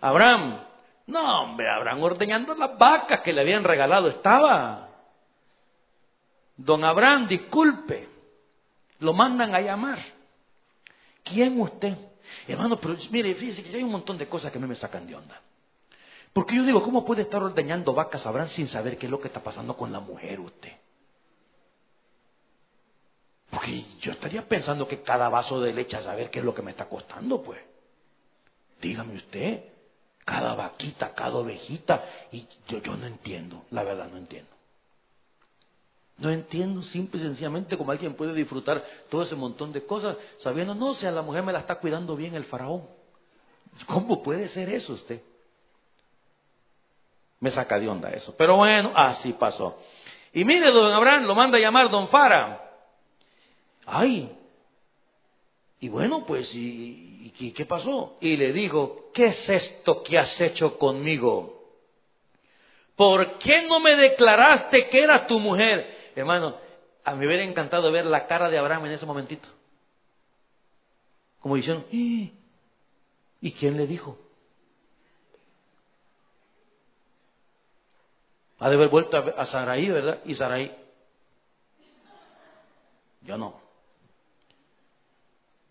[0.02, 0.60] Abraham,
[1.08, 4.10] no, hombre, habrán ordeñando las vacas que le habían regalado.
[4.10, 4.90] Estaba.
[6.58, 8.10] Don Abraham, disculpe.
[9.00, 10.00] Lo mandan a llamar.
[11.24, 11.96] ¿Quién usted?
[12.46, 15.08] Hermano, pero mire, fíjese que hay un montón de cosas que a mí me sacan
[15.08, 15.42] de onda.
[16.34, 19.28] Porque yo digo, ¿cómo puede estar ordeñando vacas Abraham sin saber qué es lo que
[19.28, 20.74] está pasando con la mujer usted?
[23.50, 26.62] Porque yo estaría pensando que cada vaso de leche a saber qué es lo que
[26.62, 27.62] me está costando, pues.
[28.82, 29.77] Dígame usted
[30.28, 32.04] cada vaquita, cada ovejita.
[32.34, 34.52] Y yo, yo no entiendo, la verdad no entiendo.
[36.18, 40.76] No entiendo simple y sencillamente cómo alguien puede disfrutar todo ese montón de cosas sabiendo,
[40.76, 42.84] no, si a la mujer me la está cuidando bien el faraón.
[43.86, 45.22] ¿Cómo puede ser eso usted?
[47.40, 48.36] Me saca de onda eso.
[48.36, 49.80] Pero bueno, así pasó.
[50.34, 52.70] Y mire, don Abraham lo manda a llamar don Fara.
[53.86, 54.37] Ay.
[55.80, 58.18] Y bueno, pues, y, ¿y qué pasó?
[58.20, 61.54] Y le digo, ¿qué es esto que has hecho conmigo?
[62.96, 66.12] ¿Por qué no me declaraste que era tu mujer?
[66.16, 66.58] Hermano,
[67.04, 69.48] a mí me hubiera encantado ver la cara de Abraham en ese momentito.
[71.40, 72.34] Como diciendo, ¿y,
[73.40, 74.18] ¿y quién le dijo?
[78.60, 80.20] Ha de haber vuelto a Saraí, ¿verdad?
[80.26, 80.76] Y Saraí.
[83.22, 83.67] Yo no.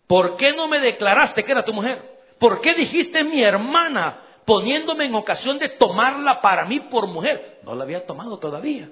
[0.07, 2.17] ¿Por qué no me declaraste que era tu mujer?
[2.39, 7.59] ¿Por qué dijiste mi hermana poniéndome en ocasión de tomarla para mí por mujer?
[7.63, 8.89] No la había tomado todavía.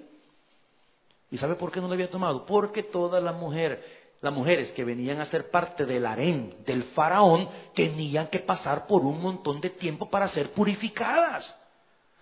[1.32, 2.46] ¿Y sabe por qué no la había tomado?
[2.46, 3.80] Porque todas las mujeres,
[4.22, 9.04] las mujeres que venían a ser parte del harén del faraón tenían que pasar por
[9.04, 11.62] un montón de tiempo para ser purificadas.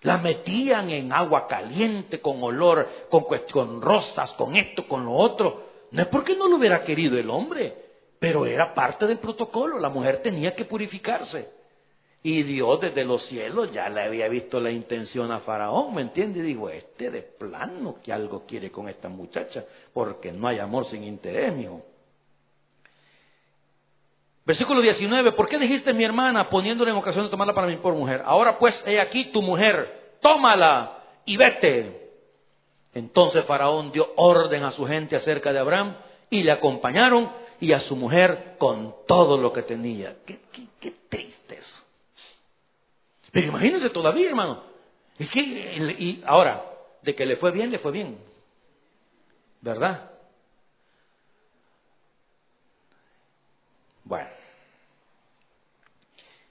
[0.01, 5.63] La metían en agua caliente, con olor, con, con rosas, con esto, con lo otro.
[5.91, 7.82] No es porque no lo hubiera querido el hombre,
[8.23, 9.77] pero era parte del protocolo.
[9.77, 11.51] La mujer tenía que purificarse.
[12.23, 16.39] Y Dios desde los cielos ya le había visto la intención a Faraón, ¿me entiende?
[16.39, 20.85] Y dijo, este de plano que algo quiere con esta muchacha, porque no hay amor
[20.85, 21.81] sin interés, mijo.
[24.45, 27.93] Versículo 19, ¿por qué dijiste mi hermana poniéndole en ocasión de tomarla para mí por
[27.93, 28.21] mujer?
[28.23, 32.09] Ahora pues, he aquí tu mujer, tómala y vete.
[32.93, 35.97] Entonces Faraón dio orden a su gente acerca de Abraham
[36.29, 40.17] y le acompañaron y a su mujer con todo lo que tenía.
[40.25, 40.41] Qué,
[40.81, 41.81] qué, triste eso.
[43.31, 44.61] Pero imagínense todavía, hermano.
[45.17, 46.61] Es que, y ahora,
[47.01, 48.17] de que le fue bien, le fue bien.
[49.61, 50.11] ¿Verdad?
[54.03, 54.29] Bueno,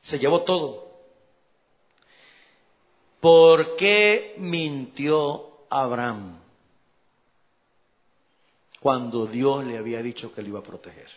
[0.01, 0.93] se llevó todo.
[3.21, 6.42] ¿Por qué mintió Abraham
[8.83, 11.09] cuando Dios le había dicho que le iba a proteger?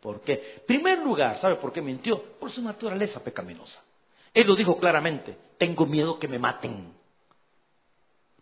[0.00, 0.56] ¿Por qué?
[0.56, 2.22] En primer lugar, ¿sabe por qué mintió?
[2.38, 3.82] Por su naturaleza pecaminosa.
[4.32, 6.92] Él lo dijo claramente, tengo miedo que me maten.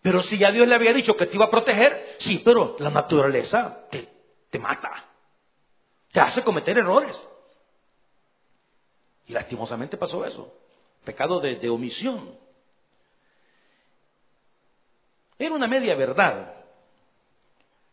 [0.00, 2.90] Pero si ya Dios le había dicho que te iba a proteger, sí, pero la
[2.90, 4.08] naturaleza te,
[4.50, 5.12] te mata
[6.12, 7.20] te hace cometer errores.
[9.26, 10.54] Y lastimosamente pasó eso.
[11.04, 12.38] Pecado de, omisión.
[15.38, 16.61] Era una media verdad.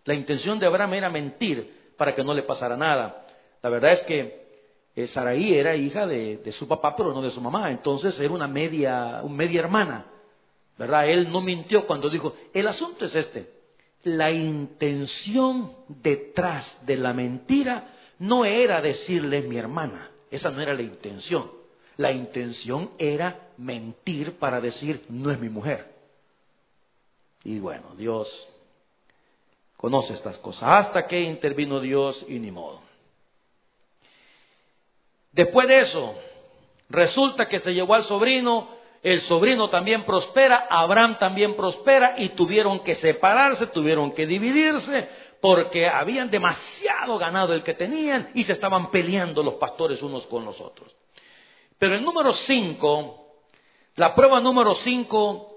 [0.10, 3.28] La intención de Abraham era mentir para que no le pasara nada.
[3.62, 4.48] La verdad es que
[4.95, 7.69] eh, Saraí era hija de, su papá, pero no de su mamá.
[7.69, 10.08] Entonces era una media, una media hermana.
[10.80, 11.08] ¿Verdad?
[11.08, 13.52] Él no mintió cuando dijo, el asunto es este.
[14.02, 20.82] La intención detrás de la mentira no era decirle mi hermana, esa no era la
[20.82, 21.52] intención.
[21.98, 25.93] La intención era mentir para decir no es mi mujer.
[27.43, 28.56] Y bueno, Dios
[29.80, 30.63] conoce estas cosas.
[30.68, 32.82] Hasta que intervino Dios y ni modo.
[35.32, 36.15] Después de eso,
[36.89, 38.68] resulta que se llevó al sobrino,
[39.02, 45.08] el sobrino también prospera, Abraham también prospera y tuvieron que separarse, tuvieron que dividirse,
[45.39, 50.44] porque habían demasiado ganado el que tenían y se estaban peleando los pastores unos con
[50.44, 50.94] los otros.
[51.78, 53.44] Pero el número 5,
[53.96, 55.56] la prueba número 5,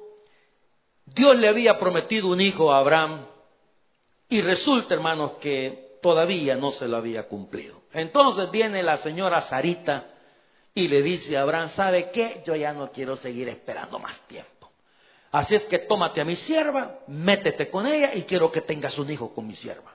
[1.06, 3.31] Dios le había prometido un hijo a Abraham
[4.32, 7.82] y resulta, hermanos, que todavía no se lo había cumplido.
[7.92, 10.06] Entonces viene la señora Sarita
[10.72, 12.42] y le dice a Abraham, ¿sabe qué?
[12.46, 14.70] Yo ya no quiero seguir esperando más tiempo.
[15.32, 19.10] Así es que tómate a mi sierva, métete con ella y quiero que tengas un
[19.10, 19.94] hijo con mi sierva.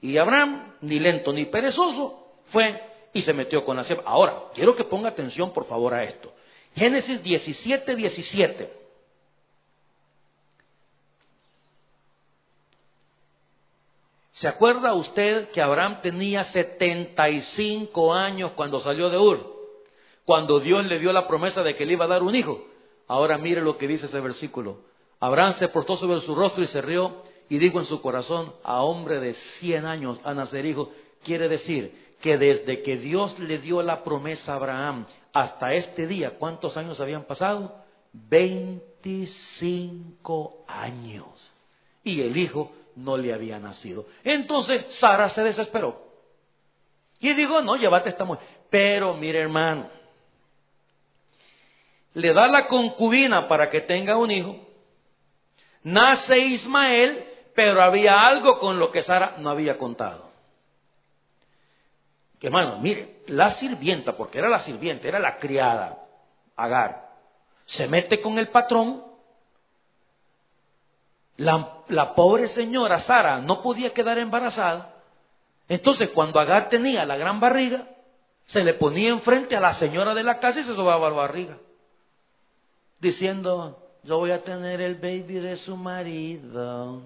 [0.00, 4.02] Y Abraham, ni lento ni perezoso, fue y se metió con la sierva.
[4.04, 6.34] Ahora, quiero que ponga atención por favor a esto.
[6.74, 8.83] Génesis 17, 17.
[14.34, 19.54] ¿Se acuerda usted que Abraham tenía 75 años cuando salió de Ur?
[20.24, 22.66] Cuando Dios le dio la promesa de que le iba a dar un hijo.
[23.06, 24.78] Ahora mire lo que dice ese versículo.
[25.20, 28.82] Abraham se portó sobre su rostro y se rió y dijo en su corazón, a
[28.82, 30.90] hombre de cien años a nacer hijo.
[31.22, 36.40] Quiere decir que desde que Dios le dio la promesa a Abraham hasta este día,
[36.40, 37.72] ¿cuántos años habían pasado?
[38.12, 41.54] Veinticinco años.
[42.02, 44.06] Y el hijo no le había nacido.
[44.22, 46.02] Entonces Sara se desesperó.
[47.20, 48.44] Y dijo, no, llévate esta mujer.
[48.70, 49.88] Pero mire hermano,
[52.14, 54.56] le da la concubina para que tenga un hijo,
[55.82, 60.30] nace Ismael, pero había algo con lo que Sara no había contado.
[62.38, 66.00] Que hermano, mire, la sirvienta, porque era la sirvienta, era la criada,
[66.56, 67.08] Agar,
[67.64, 69.02] se mete con el patrón,
[71.36, 74.94] la, pobre señora Sara no podía quedar embarazada,
[75.68, 77.88] entonces cuando Agar tenía la gran barriga,
[78.46, 81.56] se le ponía enfrente a la señora de la casa y se sobaba la barriga
[83.04, 87.02] diciendo, yo voy a tener el baby de su marido.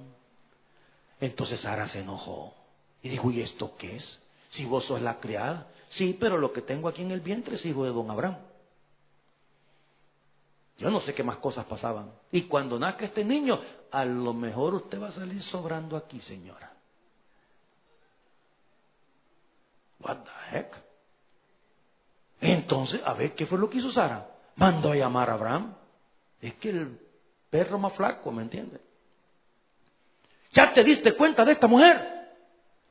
[1.21, 2.55] Entonces Sara se enojó
[3.03, 4.21] y dijo, ¿y esto qué es?
[4.51, 5.67] Si vos sos la criada.
[5.91, 8.37] Sí, pero lo que tengo aquí en el vientre es hijo de don Abraham.
[10.79, 12.13] Yo no sé qué más cosas pasaban.
[12.31, 13.61] Y cuando nazca este niño,
[13.91, 16.73] a lo mejor usted va a salir sobrando aquí, señora.
[20.01, 20.77] What the heck?
[22.41, 24.29] Entonces, a ver, ¿qué fue lo que hizo Sara?
[24.55, 25.75] Mandó a llamar a Abraham.
[26.41, 26.97] Es que el
[27.51, 28.81] perro más flaco, ¿me entiendes?
[30.53, 32.19] ¿Ya te diste cuenta de esta mujer?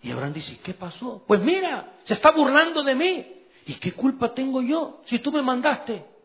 [0.02, 1.24] Y Abraham dice, ¿qué pasó?
[1.26, 3.46] Pues mira, se está burlando de mí.
[3.66, 6.17] ¿Y qué culpa tengo yo si tú me mandaste?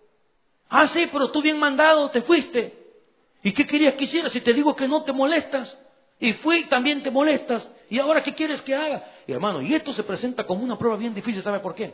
[0.75, 2.73] Ah, sí, pero tú bien mandado, te fuiste.
[3.43, 4.31] ¿Y qué querías que hiciera?
[4.31, 5.79] Si te digo que no te molestas.
[6.18, 7.70] Y fui, también te molestas.
[7.91, 9.05] ¿Y ahora qué quieres que haga?
[9.27, 11.93] Y hermano, y esto se presenta como una prueba bien difícil, ¿sabe por qué?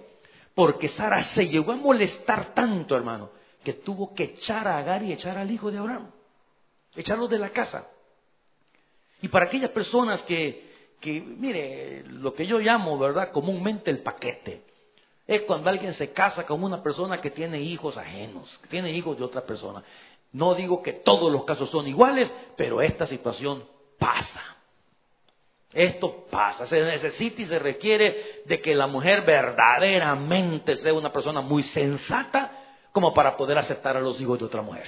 [0.54, 3.30] Porque Sara se llegó a molestar tanto, hermano,
[3.64, 6.12] que tuvo que echar a Agar y echar al hijo de Abraham.
[6.94, 7.88] Echarlo de la casa.
[9.22, 13.32] Y para aquellas personas que, que, mire, lo que yo llamo, ¿verdad?
[13.32, 14.67] Comúnmente el paquete.
[15.28, 19.18] Es cuando alguien se casa con una persona que tiene hijos ajenos, que tiene hijos
[19.18, 19.84] de otra persona.
[20.32, 23.62] No digo que todos los casos son iguales, pero esta situación
[23.98, 24.42] pasa.
[25.70, 31.42] Esto pasa, se necesita y se requiere de que la mujer verdaderamente sea una persona
[31.42, 32.50] muy sensata
[32.90, 34.86] como para poder aceptar a los hijos de otra mujer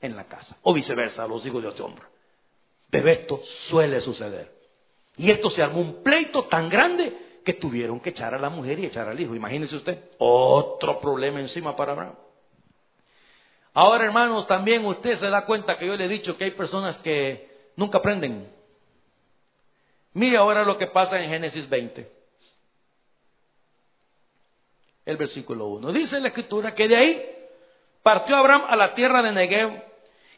[0.00, 2.06] en la casa, o viceversa, a los hijos de otro hombre.
[2.88, 4.50] Pero esto suele suceder.
[5.18, 8.78] Y esto se armó un pleito tan grande que tuvieron que echar a la mujer
[8.78, 9.34] y echar al hijo.
[9.34, 12.14] Imagínese usted, otro problema encima para Abraham.
[13.72, 16.98] Ahora, hermanos, también usted se da cuenta que yo le he dicho que hay personas
[16.98, 18.50] que nunca aprenden.
[20.12, 22.10] Mire ahora lo que pasa en Génesis 20.
[25.06, 25.92] El versículo 1.
[25.92, 27.30] Dice la escritura que de ahí
[28.02, 29.82] partió Abraham a la tierra de Negev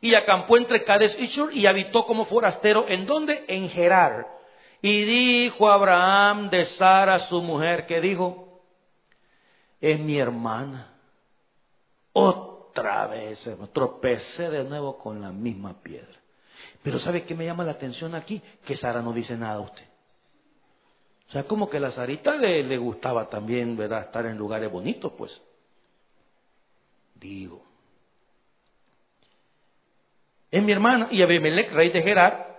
[0.00, 2.86] y acampó entre Cades y Shur y habitó como forastero.
[2.88, 3.44] ¿En dónde?
[3.48, 4.41] En Gerar.
[4.82, 8.60] Y dijo Abraham de Sara, su mujer, que dijo,
[9.80, 10.92] es mi hermana.
[12.12, 16.20] Otra vez, tropecé de nuevo con la misma piedra.
[16.82, 18.42] Pero ¿sabe qué me llama la atención aquí?
[18.64, 19.84] Que Sara no dice nada a usted.
[21.28, 24.02] O sea, como que a la Sarita le, le gustaba también, ¿verdad?
[24.02, 25.40] Estar en lugares bonitos, pues.
[27.14, 27.64] Digo.
[30.50, 31.08] Es mi hermana.
[31.10, 32.51] Y Abimelech, rey de Gerar,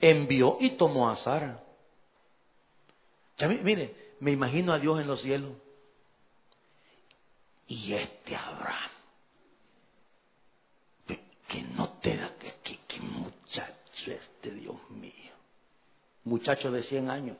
[0.00, 1.62] envió y tomó a Sara.
[3.62, 5.52] Mire, me imagino a Dios en los cielos.
[7.68, 8.90] Y este Abraham,
[11.48, 12.32] que no te da,
[12.62, 13.76] que, que muchacho
[14.06, 15.12] este, Dios mío.
[16.24, 17.36] Muchacho de 100 años.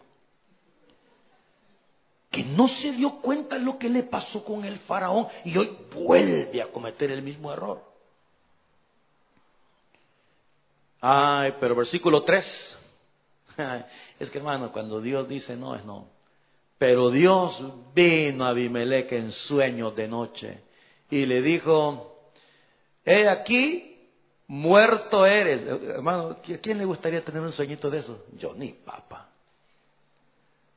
[2.30, 5.76] Que no se dio cuenta de lo que le pasó con el faraón y hoy
[5.92, 7.95] vuelve a cometer el mismo error.
[11.00, 12.82] Ay, pero versículo 3.
[14.18, 16.08] Es que hermano, cuando Dios dice no, es no.
[16.78, 17.62] Pero Dios
[17.94, 20.60] vino a Abimelech en sueños de noche
[21.10, 22.30] y le dijo,
[23.04, 23.96] he aquí
[24.48, 25.66] Muerto eres.
[25.66, 28.24] Hermano, ¿a quién le gustaría tener un sueñito de eso?
[28.36, 29.28] Yo ni papá.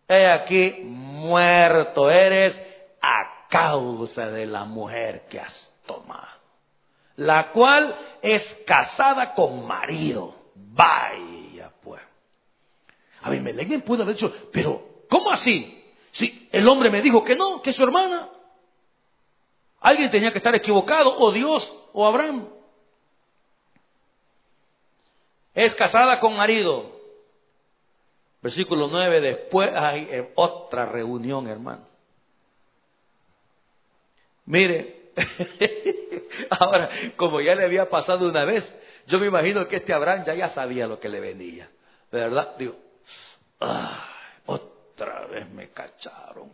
[0.07, 2.59] He aquí, muerto eres
[2.99, 6.38] a causa de la mujer que has tomado,
[7.19, 10.35] la cual es casada con marido.
[10.55, 12.01] Vaya pues.
[13.21, 15.83] A mí me bien pudo haber dicho, pero ¿cómo así?
[16.11, 18.29] Si el hombre me dijo que no, que es su hermana.
[19.81, 22.47] Alguien tenía que estar equivocado, o Dios, o Abraham.
[25.53, 26.97] es casada con marido.
[28.41, 31.85] Versículo 9, después hay eh, otra reunión, hermano.
[34.45, 34.98] Mire,
[36.49, 38.63] ahora, como ya le había pasado una vez,
[39.07, 41.69] yo me imagino que este Abraham ya, ya sabía lo que le venía.
[42.11, 42.55] ¿Verdad?
[42.57, 42.75] Digo,
[44.45, 46.53] otra vez me cacharon.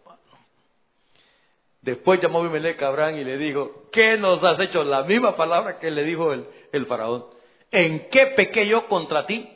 [1.82, 4.84] Después llamó Abimelech a Abraham y le dijo, ¿qué nos has hecho?
[4.84, 7.26] La misma palabra que le dijo el, el faraón.
[7.70, 9.48] ¿En qué pequé yo contra ti?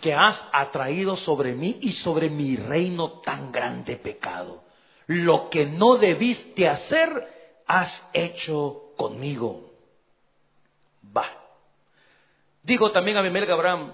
[0.00, 4.64] Que has atraído sobre mí y sobre mi reino tan grande pecado.
[5.06, 7.35] Lo que no debiste hacer,
[7.66, 9.70] has hecho conmigo.
[11.16, 11.26] Va.
[12.62, 13.92] Digo también a Abimelech Abraham,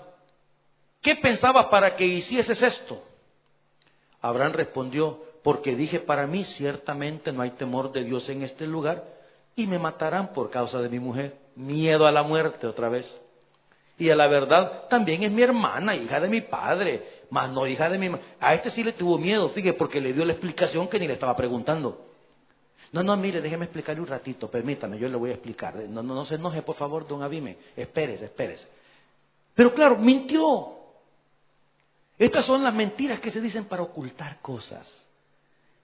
[1.01, 3.03] ¿qué pensabas para que hicieses esto?
[4.21, 9.05] Abraham respondió, porque dije para mí, ciertamente no hay temor de Dios en este lugar,
[9.57, 13.21] y me matarán por causa de mi mujer miedo a la muerte otra vez.
[13.99, 17.91] Y a la verdad también es mi hermana, hija de mi padre, más no hija
[17.91, 18.11] de mi
[18.41, 21.15] A este sí le tuvo miedo, fíjese, porque le dio la explicación que ni le
[21.15, 22.12] estaba preguntando.
[22.93, 25.75] No, no, mire, déjeme explicarle un ratito, permítame, yo le voy a explicar.
[25.89, 27.57] No, no, se enoje, por favor, don Abime.
[27.75, 28.69] Espérese, espérese.
[29.55, 30.79] Pero claro, mintió.
[32.19, 35.09] Estas son las mentiras que se dicen para ocultar cosas.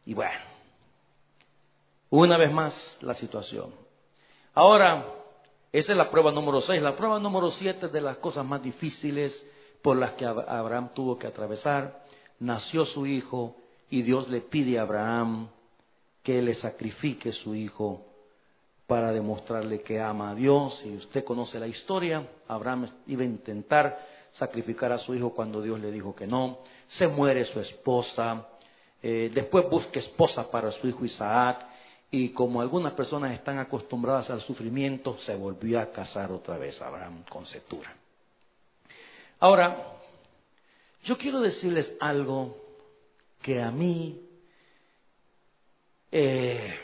[0.04, 0.38] Y bueno,
[2.10, 3.72] una vez más la situación.
[4.54, 5.06] Ahora,
[5.72, 6.82] esa es la prueba número 6.
[6.82, 9.46] La prueba número 7 es de las cosas más difíciles
[9.82, 12.04] por las que Abraham tuvo que atravesar.
[12.38, 13.56] Nació su hijo
[13.88, 15.48] y Dios le pide a Abraham
[16.28, 18.04] que le sacrifique su hijo
[18.86, 20.82] para demostrarle que ama a Dios.
[20.84, 23.98] Y usted conoce la historia, Abraham iba a intentar
[24.32, 26.58] sacrificar a su hijo cuando Dios le dijo que no.
[26.86, 28.46] Se muere su esposa.
[29.02, 31.64] Eh, después busca esposa para su hijo Isaac
[32.10, 37.24] Y como algunas personas están acostumbradas al sufrimiento, se volvió a casar otra vez Abraham
[37.30, 37.90] con Setura.
[39.40, 39.94] Ahora,
[41.04, 42.54] yo quiero decirles algo
[43.40, 44.27] que a mí
[46.10, 46.78] eh,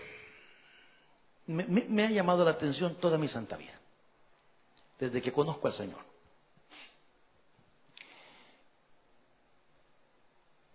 [1.46, 3.78] me, ha llamado la atención toda mi santa vida,
[4.98, 6.00] desde que conozco al Señor.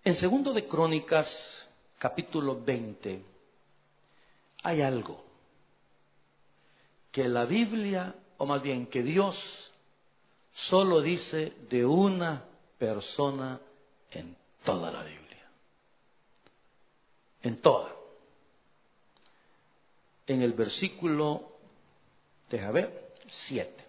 [0.03, 3.23] En segundo de Crónicas, capítulo 20,
[4.63, 5.23] hay algo
[7.11, 9.71] que la Biblia, o más bien que Dios,
[10.51, 12.43] solo dice de una
[12.77, 13.59] persona
[14.11, 15.49] en toda la Biblia.
[17.41, 17.98] En toda.
[20.29, 21.57] En el versículo,
[22.49, 23.85] deja ver, 7.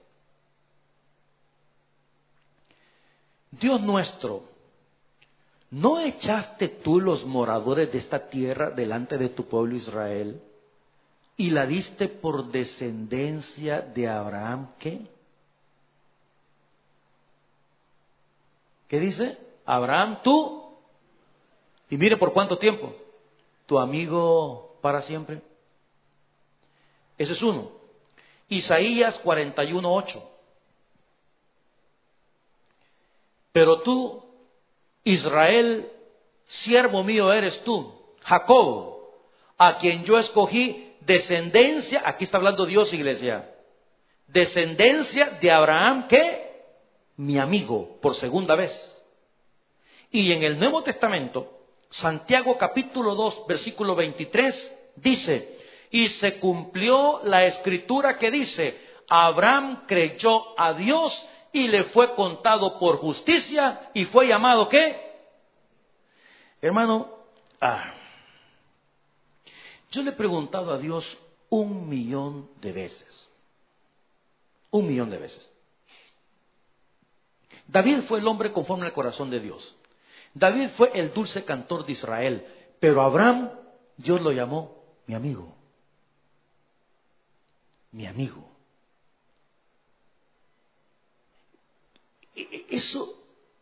[3.53, 4.45] Dios nuestro,
[5.70, 10.41] ¿no echaste tú los moradores de esta tierra delante de tu pueblo Israel?
[11.41, 15.01] y la diste por descendencia de Abraham, ¿qué?
[18.86, 19.38] ¿Qué dice?
[19.64, 20.76] Abraham, tú.
[21.88, 22.95] Y mire por cuánto tiempo.
[23.64, 25.41] Tu amigo para siempre.
[27.21, 27.71] Ese es uno.
[28.49, 30.23] Isaías 41.8.
[33.53, 34.25] Pero tú,
[35.05, 35.93] Israel,
[36.47, 39.01] siervo mío eres tú, Jacob,
[39.59, 43.55] a quien yo escogí descendencia, aquí está hablando Dios, iglesia,
[44.27, 46.62] descendencia de Abraham, ¿qué?
[47.18, 48.73] Mi amigo, por segunda vez.
[50.11, 55.59] Y en el Nuevo Testamento, Santiago capítulo 2, versículo 23, dice,
[55.91, 62.78] y se cumplió la escritura que dice, Abraham creyó a Dios y le fue contado
[62.78, 65.11] por justicia y fue llamado ¿qué?
[66.62, 67.11] Hermano,
[67.61, 67.95] ah,
[69.91, 71.18] yo le he preguntado a Dios
[71.49, 73.28] un millón de veces.
[74.70, 75.51] Un millón de veces.
[77.66, 79.76] David fue el hombre conforme al corazón de Dios.
[80.34, 82.47] David fue el dulce cantor de Israel.
[82.78, 83.51] Pero Abraham,
[83.97, 85.59] Dios lo llamó mi amigo.
[87.93, 88.49] Mi amigo.
[92.34, 93.18] E, e, eso,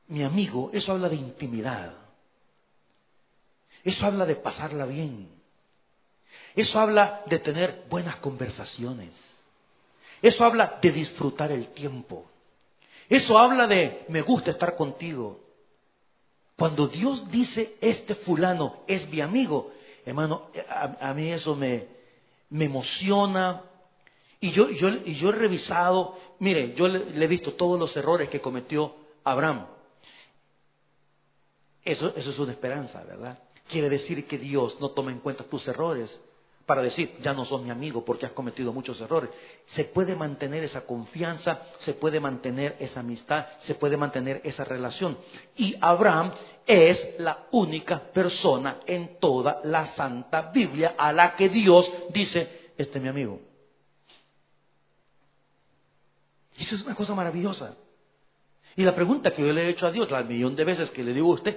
[0.08, 1.94] mi amigo, eso habla de intimidad.
[3.84, 5.28] Eso habla de pasarla bien.
[6.54, 9.14] Eso habla de tener buenas conversaciones.
[10.20, 12.26] Eso habla de disfrutar el tiempo.
[13.08, 15.40] Eso habla de me gusta estar contigo.
[16.56, 19.72] Cuando Dios dice este fulano es mi amigo,
[20.04, 21.86] hermano, a, mí eso me,
[22.50, 23.62] me emociona.
[24.40, 28.40] Y yo, y yo he revisado, mire, yo le, he visto todos los errores que
[28.40, 29.66] cometió Abraham.
[31.84, 33.38] Eso, eso es una esperanza, ¿verdad?
[33.68, 36.20] Quiere decir que Dios no toma en cuenta tus errores,
[36.68, 39.30] para decir, ya no sos mi amigo porque has cometido muchos errores.
[39.64, 45.16] Se puede mantener esa confianza, se puede mantener esa amistad, se puede mantener esa relación.
[45.56, 46.30] Y Abraham
[46.66, 52.98] es la única persona en toda la Santa Biblia a la que Dios dice, este
[52.98, 53.47] es mi amigo.
[56.58, 57.76] Y eso es una cosa maravillosa.
[58.76, 61.04] Y la pregunta que yo le he hecho a Dios, la millón de veces que
[61.04, 61.56] le digo a usted,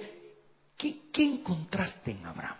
[0.77, 2.57] ¿qué, encontraste en Abraham?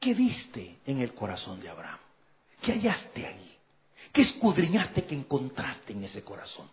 [0.00, 1.98] ¿Qué viste en el corazón de Abraham?
[2.60, 3.56] ¿Qué hallaste ahí?
[4.12, 6.68] ¿Qué escudriñaste que encontraste en ese corazón?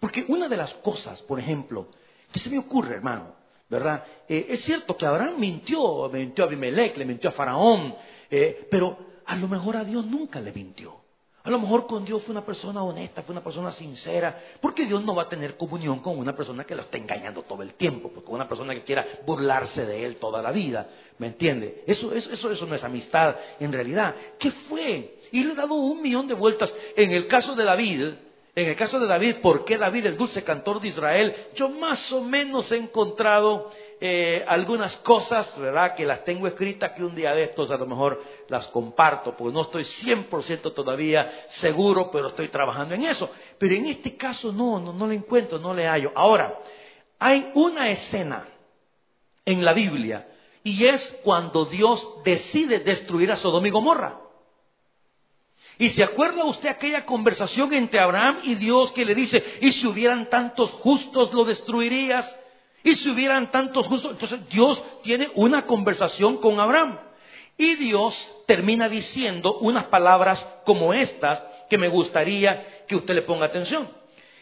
[0.00, 1.88] Porque una de las cosas, por ejemplo,
[2.32, 3.34] que se me ocurre, hermano,
[3.68, 4.04] ¿verdad?
[4.28, 7.94] Eh, es cierto que Abraham mintió, mintió a Abimelech, le mintió a Faraón,
[8.30, 11.07] eh, pero a lo mejor a Dios nunca le mintió.
[11.44, 15.04] A lo mejor con Dios fue una persona honesta, fue una persona sincera, porque Dios
[15.04, 18.10] no va a tener comunión con una persona que lo está engañando todo el tiempo,
[18.10, 21.84] con una persona que quiera burlarse de él toda la vida, ¿me entiende?
[21.86, 24.14] Eso, eso, eso, no es amistad en realidad.
[24.38, 25.18] ¿Qué fue?
[25.30, 26.74] Y le he dado un millón de vueltas.
[26.96, 28.14] En el caso de David,
[28.58, 31.32] en el caso de David, ¿por qué David, el dulce cantor de Israel?
[31.54, 33.70] Yo más o menos he encontrado
[34.00, 35.94] eh, algunas cosas, ¿verdad?
[35.94, 39.54] Que las tengo escritas que un día de estos a lo mejor las comparto, porque
[39.54, 43.30] no estoy 100% todavía seguro, pero estoy trabajando en eso.
[43.58, 46.12] Pero en este caso no, no, no le encuentro, no le hallo.
[46.14, 46.58] Ahora,
[47.18, 48.46] hay una escena
[49.44, 50.28] en la Biblia
[50.62, 54.20] y es cuando Dios decide destruir a Sodoma y Gomorra.
[55.78, 59.86] Y se acuerda usted aquella conversación entre Abraham y Dios que le dice, y si
[59.86, 62.36] hubieran tantos justos lo destruirías.
[62.82, 66.98] Y si hubieran tantos justos, entonces Dios tiene una conversación con Abraham.
[67.56, 73.46] Y Dios termina diciendo unas palabras como estas que me gustaría que usted le ponga
[73.46, 73.88] atención.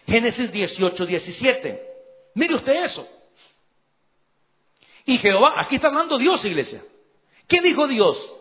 [0.07, 1.83] Génesis 18, 17.
[2.35, 3.09] Mire usted eso.
[5.07, 6.83] Y Jehová, aquí está hablando Dios, iglesia.
[7.49, 8.37] ¿Qué dijo Dios?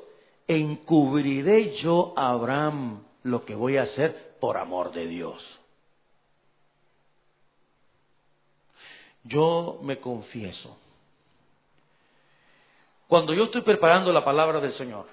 [0.48, 5.60] encubriré yo a Abraham lo que voy a hacer por amor de Dios.
[9.26, 10.78] Yo me confieso,
[13.08, 15.08] cuando yo estoy preparando la palabra del Señor,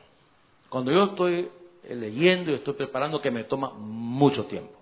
[0.69, 1.51] cuando yo estoy
[1.89, 4.79] leyendo y estoy preparando que me toma mucho tiempo.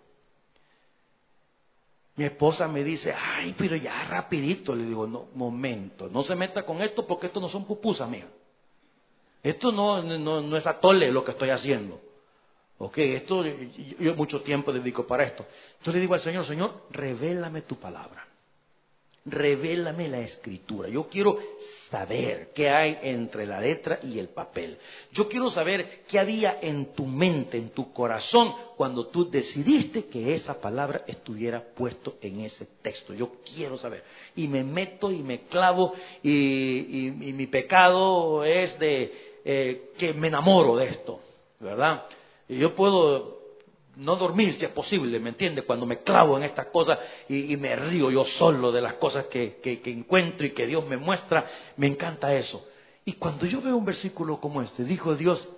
[2.17, 4.75] Mi esposa me dice, ay, pero ya rapidito.
[4.75, 8.29] Le digo, no, momento, no se meta con esto porque esto no son pupusas, mía.
[9.43, 12.01] Esto no, no, no es atole lo que estoy haciendo.
[12.79, 15.47] Ok, esto, yo mucho tiempo dedico para esto.
[15.73, 18.30] Entonces le digo al Señor, Señor, revélame tu palabra
[19.25, 20.89] revélame la escritura.
[20.89, 21.39] Yo quiero
[21.91, 24.79] saber qué hay entre la letra y el papel.
[25.13, 30.35] Yo quiero saber qué había en tu mente, en tu corazón, cuando tú decidiste que
[30.35, 33.13] esa palabra estuviera puesto en ese texto.
[33.13, 34.05] Yo quiero saber.
[34.37, 35.93] Y me meto y me clavo
[36.23, 41.21] y, mi pecado es de eh, que me enamoro de esto,
[41.59, 42.07] ¿verdad?
[42.49, 43.40] Y yo puedo
[43.97, 45.63] no dormir si es posible, ¿me entiende?
[45.63, 49.61] Cuando me clavo en estas cosas y, me río yo solo de las cosas que,
[49.85, 52.67] encuentro y que Dios me muestra, me encanta eso.
[53.05, 55.49] Y cuando yo veo un versículo como este, dijo Dios,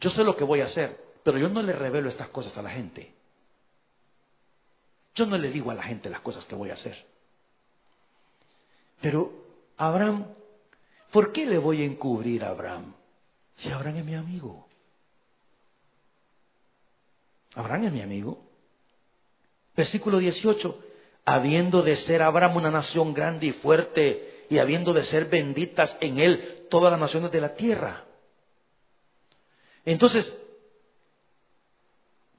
[0.00, 2.62] yo sé lo que voy a hacer, pero yo no le revelo estas cosas a
[2.62, 3.12] la gente.
[5.14, 7.04] Yo no le digo a la gente las cosas que voy a hacer.
[9.00, 9.32] Pero
[9.76, 10.26] Abraham,
[11.10, 12.94] ¿por qué le voy a encubrir a Abraham?
[13.54, 14.69] Si Abraham es mi amigo.
[17.54, 18.42] Abraham es mi amigo.
[19.76, 20.84] Versículo 18.
[21.24, 26.18] Habiendo de ser Abraham una nación grande y fuerte, y habiendo de ser benditas en
[26.18, 28.04] él todas las naciones de la tierra.
[29.84, 30.32] Entonces,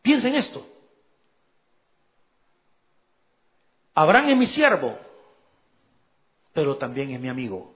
[0.01, 0.66] piensen esto.
[3.93, 4.97] Abraham es mi siervo,
[6.53, 7.74] pero también es mi amigo.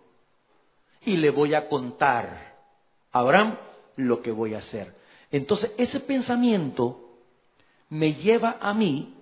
[1.05, 2.55] Y le voy a contar
[3.11, 3.57] a Abraham
[3.95, 4.93] lo que voy a hacer.
[5.31, 7.04] Entonces, ese pensamiento
[7.89, 9.13] me lleva a mí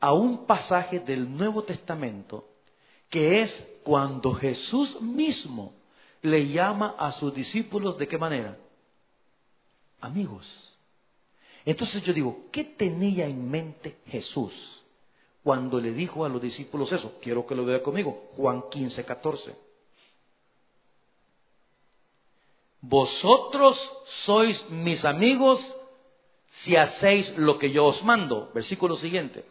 [0.00, 2.46] a un pasaje del Nuevo Testamento
[3.08, 5.72] que es cuando Jesús mismo
[6.22, 8.58] le llama a sus discípulos de qué manera?
[10.00, 10.76] Amigos.
[11.64, 14.82] Entonces yo digo, ¿qué tenía en mente Jesús
[15.42, 17.18] cuando le dijo a los discípulos eso?
[17.22, 18.30] Quiero que lo vea conmigo.
[18.36, 19.56] Juan 15, 14.
[22.80, 25.74] Vosotros sois mis amigos
[26.54, 28.50] si hacéis lo que yo os mando.
[28.54, 29.44] Versículo siguiente.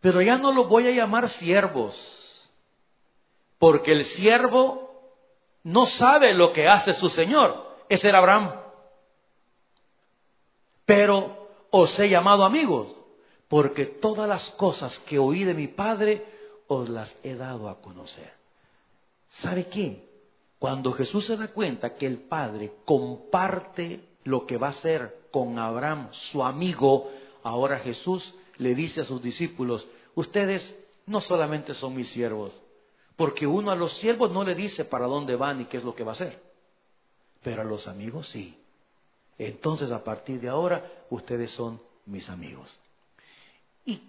[0.00, 1.94] Pero ya no los voy a llamar siervos,
[3.58, 5.02] porque el siervo
[5.64, 7.76] no sabe lo que hace su Señor.
[7.88, 8.52] Ese era Abraham.
[10.84, 12.94] Pero os he llamado amigos,
[13.48, 16.24] porque todas las cosas que oí de mi Padre
[16.68, 18.32] os las he dado a conocer.
[19.28, 20.08] ¿Sabe qué?
[20.58, 25.58] Cuando Jesús se da cuenta que el Padre comparte lo que va a hacer con
[25.58, 27.10] Abraham, su amigo,
[27.42, 30.74] ahora Jesús le dice a sus discípulos, ustedes
[31.06, 32.60] no solamente son mis siervos,
[33.16, 35.94] porque uno a los siervos no le dice para dónde van y qué es lo
[35.94, 36.40] que va a hacer,
[37.42, 38.58] pero a los amigos sí.
[39.38, 42.76] Entonces a partir de ahora ustedes son mis amigos.
[43.84, 44.00] Y,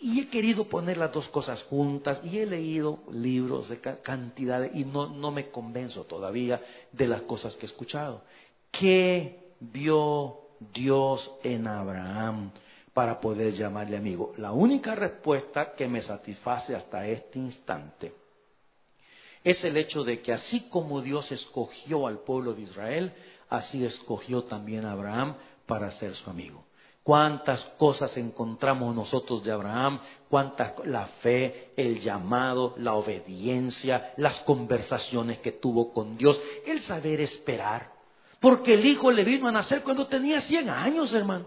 [0.00, 5.06] he querido poner las dos cosas juntas y he leído libros de cantidad y no,
[5.06, 6.60] no me convenzo todavía
[6.90, 8.22] de las cosas que he escuchado.
[8.72, 10.38] ¿Qué vio
[10.72, 12.50] Dios en Abraham
[12.92, 14.32] para poder llamarle amigo?
[14.36, 18.12] La única respuesta que me satisface hasta este instante
[19.44, 23.12] es el hecho de que así como Dios escogió al pueblo de Israel,
[23.48, 25.36] así escogió también a Abraham
[25.66, 26.64] para ser su amigo.
[27.02, 29.98] Cuántas cosas encontramos nosotros de Abraham,
[30.30, 37.20] cuántas la fe, el llamado, la obediencia, las conversaciones que tuvo con Dios, el saber
[37.20, 37.90] esperar,
[38.42, 41.46] porque el hijo le vino a nacer cuando tenía 100 años, hermano.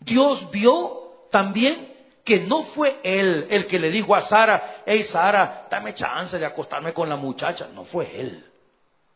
[0.00, 1.92] Dios vio también
[2.24, 6.46] que no fue él el que le dijo a Sara, hey Sara, dame chance de
[6.46, 7.68] acostarme con la muchacha.
[7.68, 8.42] No fue él,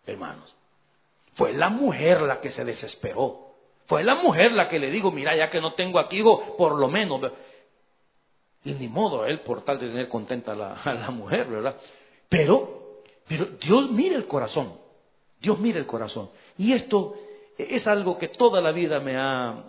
[0.06, 0.54] hermanos.
[1.32, 3.54] Fue la mujer la que se desesperó.
[3.86, 6.78] Fue la mujer la que le dijo, mira, ya que no tengo aquí hijo, por
[6.78, 7.32] lo menos.
[8.64, 11.76] Y ni modo él por tal de tener contenta a la, a la mujer, ¿verdad?
[12.28, 14.86] Pero, pero Dios mira el corazón.
[15.40, 16.30] Dios mira el corazón.
[16.56, 17.14] Y esto
[17.56, 19.64] es algo que toda la vida me ha,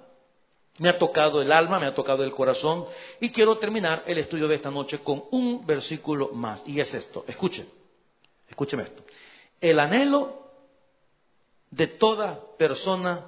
[0.78, 2.86] me ha tocado el alma, me ha tocado el corazón.
[3.20, 6.68] Y quiero terminar el estudio de esta noche con un versículo más.
[6.68, 7.24] Y es esto.
[7.28, 7.68] Escuchen.
[8.48, 9.04] Escúcheme esto.
[9.62, 10.40] El anhelo
[11.72, 13.26] de toda persona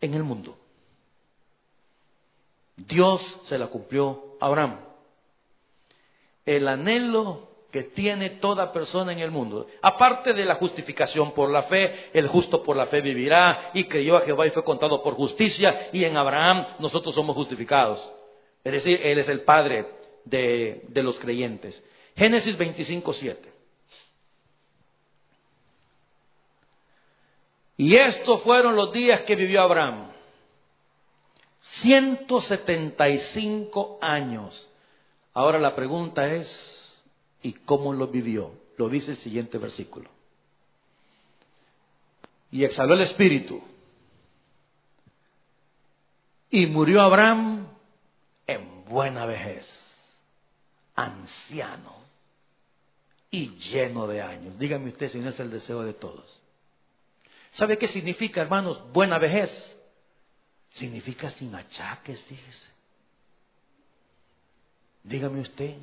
[0.00, 0.56] en el mundo.
[2.76, 4.80] Dios se la cumplió a Abraham.
[6.46, 9.66] El anhelo que tiene toda persona en el mundo.
[9.82, 14.16] Aparte de la justificación por la fe, el justo por la fe vivirá y creyó
[14.16, 18.12] a Jehová y fue contado por justicia y en Abraham nosotros somos justificados.
[18.64, 19.86] Es decir, Él es el Padre
[20.24, 21.84] de, los creyentes.
[22.16, 23.52] Génesis 25, 7.
[27.78, 30.12] Y estos fueron los días que vivió Abraham.
[31.60, 34.70] 175 años.
[35.32, 36.79] Ahora la pregunta es,
[37.42, 38.52] ¿y cómo lo vivió?
[38.76, 40.08] Lo dice el siguiente versículo.
[42.50, 43.62] Y exhaló el espíritu.
[46.50, 47.68] Y murió Abraham
[48.46, 49.68] en buena vejez,
[50.96, 51.94] anciano
[53.30, 54.58] y lleno de años.
[54.58, 56.40] Dígame usted si no es el deseo de todos.
[57.52, 59.76] ¿Sabe qué significa, hermanos, buena vejez?
[60.70, 62.68] Significa sin achaques, fíjese.
[65.02, 65.76] Dígame usted.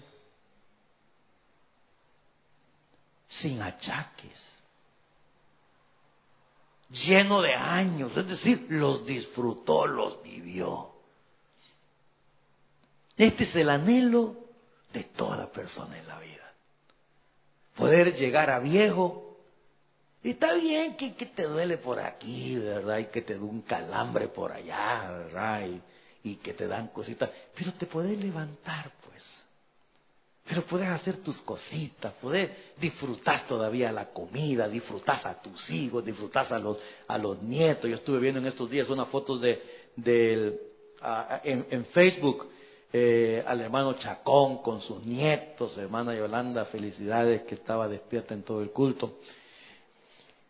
[3.28, 4.46] Sin achaques.
[6.90, 10.94] Lleno de años, es decir, los disfrutó, los vivió.
[13.18, 14.36] Este es el anhelo
[14.94, 16.54] de toda persona en la vida.
[17.76, 19.28] Poder llegar a viejo
[20.28, 22.98] y está bien que, te duele por aquí, ¿verdad?
[22.98, 25.68] Y que te da un calambre por allá, ¿verdad?
[26.24, 27.30] Y, que te dan cositas.
[27.56, 29.46] Pero te puedes levantar, pues.
[30.48, 36.52] Pero puedes hacer tus cositas, puedes disfrutar todavía la comida, disfrutar a tus hijos, disfrutar
[36.54, 36.78] a los,
[37.08, 37.90] a los nietos.
[37.90, 39.62] Yo estuve viendo en estos días unas fotos de,
[41.44, 42.48] en, Facebook
[42.94, 48.62] eh, al hermano Chacón con sus nietos, hermana Yolanda, felicidades que estaba despierta en todo
[48.62, 49.20] el culto.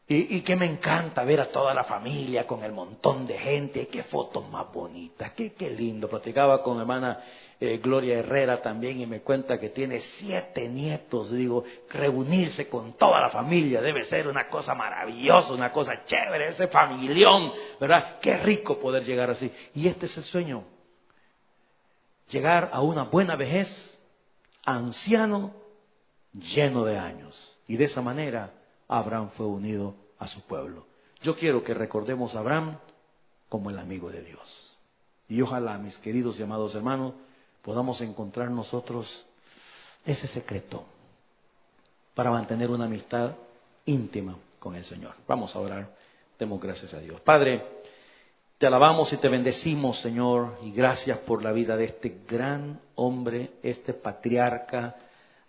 [0.10, 4.03] Y, que me encanta ver a toda la familia con el montón de gente, qué
[4.03, 6.08] fotos más bonitas, qué, qué lindo.
[6.08, 7.20] Platicaba con mi hermana
[7.60, 11.30] eh, Gloria Herrera también y me cuenta que tiene siete nietos.
[11.34, 16.70] Digo, reunirse con toda la familia debe ser una cosa maravillosa, una cosa chévere, ese
[16.70, 18.20] familión, ¿verdad?
[18.22, 19.51] Qué rico poder llegar así.
[19.76, 20.64] Y este es el sueño,
[22.30, 23.99] llegar a una buena vejez,
[24.64, 25.53] anciano,
[26.32, 27.58] lleno de años.
[27.68, 28.53] Y de esa manera
[28.88, 30.86] Abraham fue unido a su pueblo.
[31.22, 32.78] Yo quiero que recordemos a Abraham
[33.50, 34.76] como el amigo de Dios.
[35.30, 37.14] Y ojalá, mis queridos y amados hermanos,
[37.62, 39.26] podamos encontrar nosotros
[40.06, 40.86] ese secreto
[42.14, 43.34] para mantener una amistad
[43.86, 45.14] íntima con el Señor.
[45.28, 45.96] Vamos a orar.
[46.40, 47.20] Demos gracias a Dios.
[47.22, 47.66] Padre,
[48.58, 53.52] te alabamos y te bendecimos, Señor, y gracias por la vida de este gran hombre,
[53.64, 54.96] este patriarca,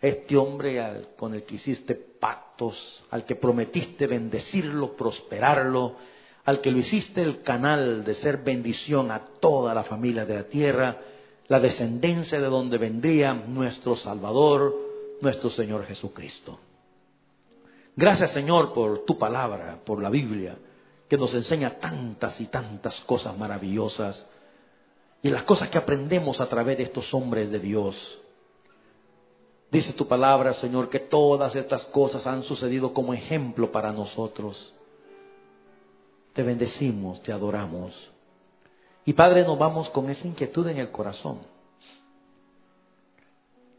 [0.00, 5.96] este hombre con el que hiciste pactos, al que prometiste bendecirlo, prosperarlo,
[6.44, 10.44] al que lo hiciste el canal de ser bendición a toda la familia de la
[10.44, 10.96] tierra,
[11.48, 14.74] la descendencia de donde vendría nuestro Salvador,
[15.20, 16.58] nuestro Señor Jesucristo.
[17.96, 20.56] Gracias Señor por tu palabra, por la Biblia,
[21.08, 24.30] que nos enseña tantas y tantas cosas maravillosas
[25.22, 28.20] y las cosas que aprendemos a través de estos hombres de Dios
[29.70, 34.74] Dice tu palabra, Señor, que todas estas cosas han sucedido como ejemplo para nosotros.
[36.32, 38.10] Te bendecimos, te adoramos.
[39.04, 41.38] Y Padre, nos vamos con esa inquietud en el corazón.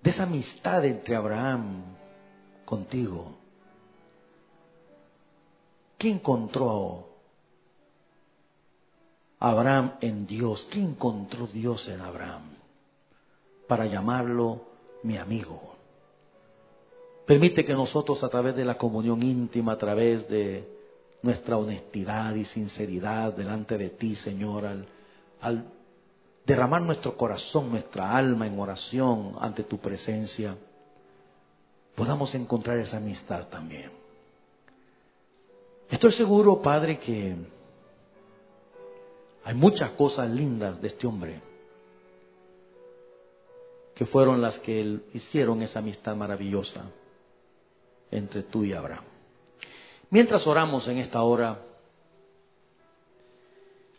[0.01, 1.83] De esa amistad entre Abraham
[2.65, 3.35] contigo.
[5.97, 7.09] ¿Qué encontró
[9.39, 10.67] Abraham en Dios?
[10.71, 12.43] ¿Qué encontró Dios en Abraham?
[13.67, 14.61] Para llamarlo
[15.03, 15.68] mi amigo.
[17.29, 20.67] Permite que nosotros a través de la comunión íntima, a través de
[21.21, 24.65] nuestra honestidad y sinceridad delante de ti, Señor,
[25.39, 25.65] al,
[26.43, 30.57] derramar nuestro corazón, nuestra alma en oración ante tu presencia,
[31.93, 33.91] podamos encontrar esa amistad también.
[35.87, 37.35] Estoy seguro, Padre, que
[39.43, 41.41] hay muchas cosas lindas de este hombre
[43.93, 46.89] que fueron las que hicieron esa amistad maravillosa
[48.11, 49.03] entre tú y Abraham.
[50.09, 51.59] Mientras oramos en esta hora,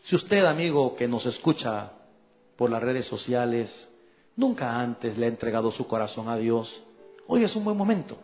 [0.02, 1.92] si usted, amigo que nos escucha
[2.56, 3.92] por las redes sociales,
[4.36, 6.84] nunca antes le ha entregado su corazón a Dios,
[7.26, 8.18] hoy es un buen momento.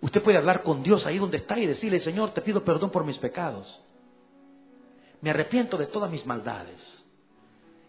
[0.00, 3.04] Usted puede hablar con Dios ahí donde está y decirle, Señor, te pido perdón por
[3.04, 3.80] mis pecados.
[5.20, 7.04] Me arrepiento de todas mis maldades.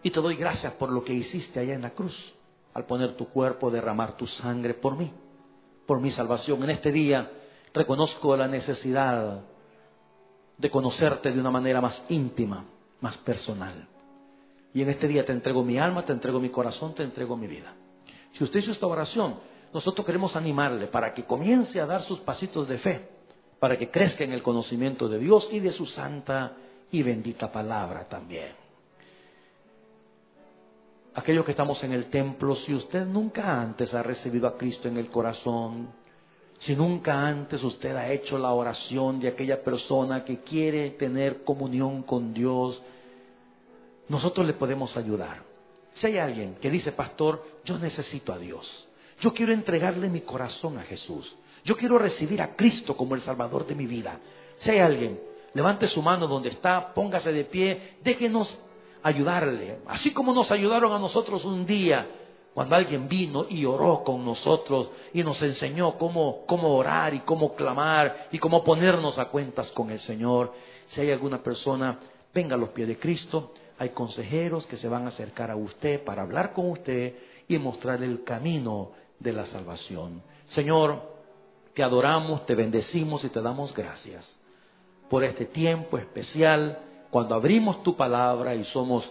[0.01, 2.33] Y te doy gracias por lo que hiciste allá en la cruz,
[2.73, 5.11] al poner tu cuerpo, derramar tu sangre por mí
[5.89, 6.61] por mi salvación.
[6.61, 7.31] En este día
[7.73, 9.41] reconozco la necesidad
[10.55, 12.63] de conocerte de una manera más íntima,
[13.01, 13.87] más personal.
[14.71, 17.47] Y en este día te entrego mi alma, te entrego mi corazón, te entrego mi
[17.47, 17.73] vida.
[18.33, 19.39] Si usted hizo esta oración,
[19.73, 23.09] nosotros queremos animarle para que comience a dar sus pasitos de fe,
[23.59, 26.53] para que crezca en el conocimiento de Dios y de su santa
[26.91, 28.51] y bendita palabra también.
[31.19, 34.95] Aquellos que estamos en el templo, si usted nunca antes ha recibido a Cristo en
[34.95, 35.89] el corazón,
[36.59, 42.03] si nunca antes usted ha hecho la oración de aquella persona que quiere tener comunión
[42.03, 42.81] con Dios,
[44.07, 45.43] nosotros le podemos ayudar.
[45.91, 48.87] Si hay alguien que dice, pastor, yo necesito a Dios,
[49.19, 53.67] yo quiero entregarle mi corazón a Jesús, yo quiero recibir a Cristo como el Salvador
[53.67, 54.21] de mi vida.
[54.55, 55.19] Si hay alguien,
[55.53, 58.57] levante su mano donde está, póngase de pie, déjenos
[59.03, 62.07] ayudarle, así como nos ayudaron a nosotros un día
[62.53, 67.55] cuando alguien vino y oró con nosotros y nos enseñó cómo, cómo orar y cómo
[67.55, 70.53] clamar y cómo ponernos a cuentas con el Señor.
[70.87, 71.99] Si hay alguna persona,
[72.33, 73.53] venga a los pies de Cristo.
[73.77, 77.15] Hay consejeros que se van a acercar a usted para hablar con usted
[77.47, 80.21] y mostrarle el camino de la salvación.
[80.45, 81.01] Señor,
[81.73, 84.37] te adoramos, te bendecimos y te damos gracias
[85.09, 86.77] por este tiempo especial
[87.09, 89.09] cuando abrimos tu palabra y somos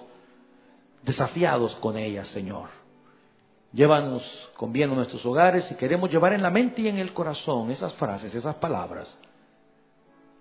[1.02, 2.68] desafiados con ella, Señor.
[3.72, 7.12] Llévanos con bien a nuestros hogares y queremos llevar en la mente y en el
[7.12, 9.20] corazón esas frases, esas palabras.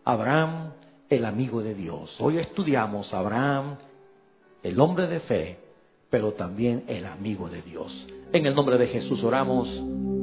[0.06, 0.72] Abraham,
[1.10, 2.16] el amigo de Dios.
[2.22, 3.78] Hoy estudiamos Abraham,
[4.64, 5.60] el hombre de fe,
[6.10, 8.08] pero también el amigo de Dios.
[8.32, 9.68] En el nombre de Jesús oramos.